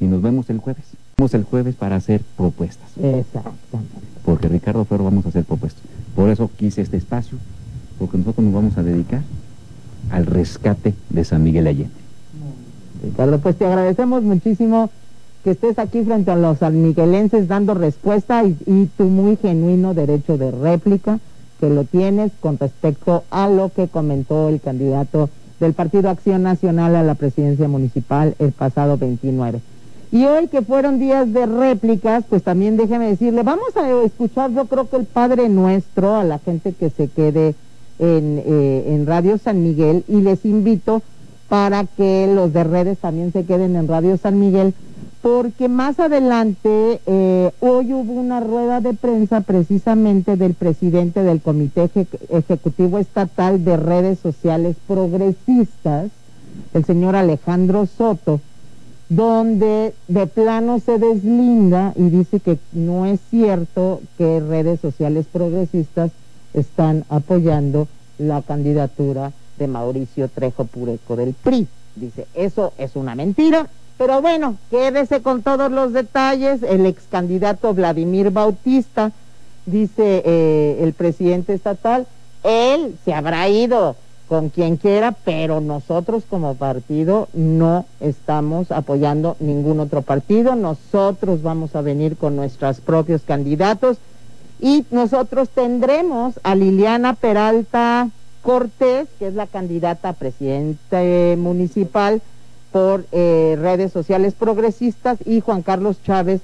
Y 0.00 0.06
nos 0.06 0.22
vemos 0.22 0.48
el 0.50 0.58
jueves. 0.58 0.84
Nos 1.18 1.30
vemos 1.30 1.34
el 1.34 1.44
jueves 1.44 1.74
para 1.74 1.96
hacer 1.96 2.22
propuestas. 2.36 2.88
Exactamente. 2.96 3.94
Porque 4.24 4.48
Ricardo 4.48 4.84
Ferro 4.84 5.04
vamos 5.04 5.26
a 5.26 5.28
hacer 5.28 5.44
propuestas. 5.44 5.82
Por 6.16 6.30
eso 6.30 6.50
quise 6.56 6.80
este 6.80 6.96
espacio, 6.96 7.38
porque 7.98 8.18
nosotros 8.18 8.44
nos 8.44 8.54
vamos 8.54 8.78
a 8.78 8.82
dedicar 8.82 9.22
al 10.10 10.26
rescate 10.26 10.94
de 11.10 11.24
San 11.24 11.42
Miguel 11.42 11.66
Allende. 11.66 11.94
Ricardo, 13.02 13.38
pues 13.38 13.56
te 13.56 13.66
agradecemos 13.66 14.22
muchísimo 14.22 14.90
que 15.44 15.52
estés 15.52 15.78
aquí 15.78 16.02
frente 16.02 16.30
a 16.30 16.36
los 16.36 16.58
sanmiguelenses 16.58 17.48
dando 17.48 17.74
respuesta 17.74 18.44
y, 18.44 18.86
tu 18.96 19.04
muy 19.04 19.36
genuino 19.36 19.94
derecho 19.94 20.36
de 20.36 20.50
réplica 20.50 21.18
que 21.58 21.70
lo 21.70 21.84
tienes 21.84 22.32
con 22.40 22.58
respecto 22.58 23.24
a 23.30 23.48
lo 23.48 23.70
que 23.70 23.88
comentó 23.88 24.48
el 24.48 24.60
candidato 24.60 25.28
del 25.58 25.74
Partido 25.74 26.08
Acción 26.08 26.42
Nacional 26.42 26.96
a 26.96 27.02
la 27.02 27.14
presidencia 27.14 27.68
municipal 27.68 28.34
el 28.38 28.52
pasado 28.52 28.96
29. 28.96 29.60
Y 30.12 30.24
hoy 30.24 30.48
que 30.48 30.62
fueron 30.62 30.98
días 30.98 31.32
de 31.32 31.46
réplicas, 31.46 32.24
pues 32.28 32.42
también 32.42 32.76
déjeme 32.76 33.08
decirle, 33.08 33.42
vamos 33.42 33.76
a 33.76 33.88
escuchar 34.02 34.50
yo 34.52 34.64
creo 34.64 34.88
que 34.88 34.96
el 34.96 35.04
Padre 35.04 35.48
Nuestro 35.48 36.16
a 36.16 36.24
la 36.24 36.38
gente 36.38 36.72
que 36.72 36.90
se 36.90 37.08
quede 37.08 37.54
en, 37.98 38.42
eh, 38.44 38.84
en 38.88 39.06
Radio 39.06 39.38
San 39.38 39.62
Miguel 39.62 40.04
y 40.08 40.22
les 40.22 40.44
invito 40.44 41.02
para 41.48 41.84
que 41.84 42.30
los 42.32 42.52
de 42.52 42.64
redes 42.64 42.98
también 42.98 43.32
se 43.32 43.44
queden 43.44 43.76
en 43.76 43.88
Radio 43.88 44.16
San 44.16 44.38
Miguel, 44.38 44.72
porque 45.22 45.68
más 45.68 46.00
adelante 46.00 47.00
eh, 47.06 47.50
hoy 47.60 47.92
hubo 47.92 48.14
una 48.14 48.40
rueda 48.40 48.80
de 48.80 48.94
prensa 48.94 49.42
precisamente 49.42 50.36
del 50.36 50.54
presidente 50.54 51.22
del 51.22 51.42
Comité 51.42 51.90
Ejecutivo 52.30 52.98
Estatal 52.98 53.62
de 53.64 53.76
Redes 53.76 54.18
Sociales 54.18 54.76
Progresistas, 54.86 56.10
el 56.72 56.84
señor 56.84 57.16
Alejandro 57.16 57.86
Soto, 57.86 58.40
donde 59.10 59.92
de 60.08 60.26
plano 60.26 60.78
se 60.78 60.98
deslinda 60.98 61.92
y 61.96 62.08
dice 62.08 62.40
que 62.40 62.58
no 62.72 63.04
es 63.04 63.20
cierto 63.28 64.00
que 64.16 64.40
redes 64.40 64.80
sociales 64.80 65.26
progresistas 65.30 66.12
están 66.54 67.04
apoyando 67.10 67.88
la 68.18 68.40
candidatura 68.40 69.32
de 69.58 69.66
Mauricio 69.66 70.28
Trejo 70.28 70.64
Pureco 70.64 71.16
del 71.16 71.34
PRI. 71.34 71.66
Dice, 71.96 72.26
eso 72.34 72.72
es 72.78 72.94
una 72.94 73.16
mentira, 73.16 73.66
pero 74.00 74.22
bueno, 74.22 74.56
quédese 74.70 75.20
con 75.20 75.42
todos 75.42 75.70
los 75.70 75.92
detalles. 75.92 76.62
El 76.62 76.86
ex 76.86 77.02
candidato 77.10 77.74
Vladimir 77.74 78.30
Bautista, 78.30 79.12
dice 79.66 80.22
eh, 80.24 80.78
el 80.80 80.94
presidente 80.94 81.52
estatal, 81.52 82.06
él 82.42 82.96
se 83.04 83.12
habrá 83.12 83.46
ido 83.50 83.96
con 84.26 84.48
quien 84.48 84.78
quiera, 84.78 85.12
pero 85.12 85.60
nosotros 85.60 86.24
como 86.30 86.54
partido 86.54 87.28
no 87.34 87.84
estamos 88.00 88.72
apoyando 88.72 89.36
ningún 89.38 89.80
otro 89.80 90.00
partido, 90.00 90.54
nosotros 90.54 91.42
vamos 91.42 91.76
a 91.76 91.82
venir 91.82 92.16
con 92.16 92.36
nuestros 92.36 92.80
propios 92.80 93.20
candidatos 93.20 93.98
y 94.60 94.86
nosotros 94.90 95.50
tendremos 95.50 96.40
a 96.42 96.54
Liliana 96.54 97.16
Peralta 97.16 98.08
Cortés, 98.40 99.08
que 99.18 99.26
es 99.26 99.34
la 99.34 99.46
candidata 99.46 100.08
a 100.08 100.12
presidente 100.14 101.36
municipal 101.38 102.22
por 102.72 103.04
eh, 103.12 103.56
redes 103.60 103.92
sociales 103.92 104.34
progresistas, 104.34 105.18
y 105.24 105.40
Juan 105.40 105.62
Carlos 105.62 106.02
Chávez, 106.04 106.40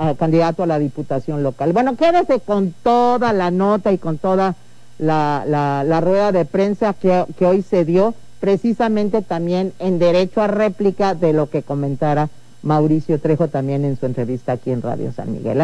eh, 0.00 0.14
candidato 0.18 0.62
a 0.62 0.66
la 0.66 0.78
diputación 0.78 1.42
local. 1.42 1.72
Bueno, 1.72 1.96
quédese 1.96 2.40
con 2.40 2.74
toda 2.82 3.32
la 3.32 3.50
nota 3.50 3.92
y 3.92 3.98
con 3.98 4.18
toda 4.18 4.54
la, 4.98 6.00
rueda 6.02 6.32
de 6.32 6.44
prensa 6.44 6.94
que 6.94 7.46
hoy 7.46 7.62
se 7.62 7.84
dio, 7.84 8.14
precisamente 8.40 9.22
también 9.22 9.72
en 9.78 9.98
derecho 9.98 10.42
a 10.42 10.46
réplica 10.46 11.14
de 11.14 11.32
lo 11.32 11.48
que 11.48 11.62
comentara 11.62 12.28
Mauricio 12.64 13.20
Trejo 13.20 13.48
también 13.48 13.84
en 13.84 13.96
su 13.98 14.06
entrevista 14.06 14.52
aquí 14.52 14.70
en 14.70 14.82
Radio 14.82 15.12
San 15.12 15.32
Miguel. 15.32 15.60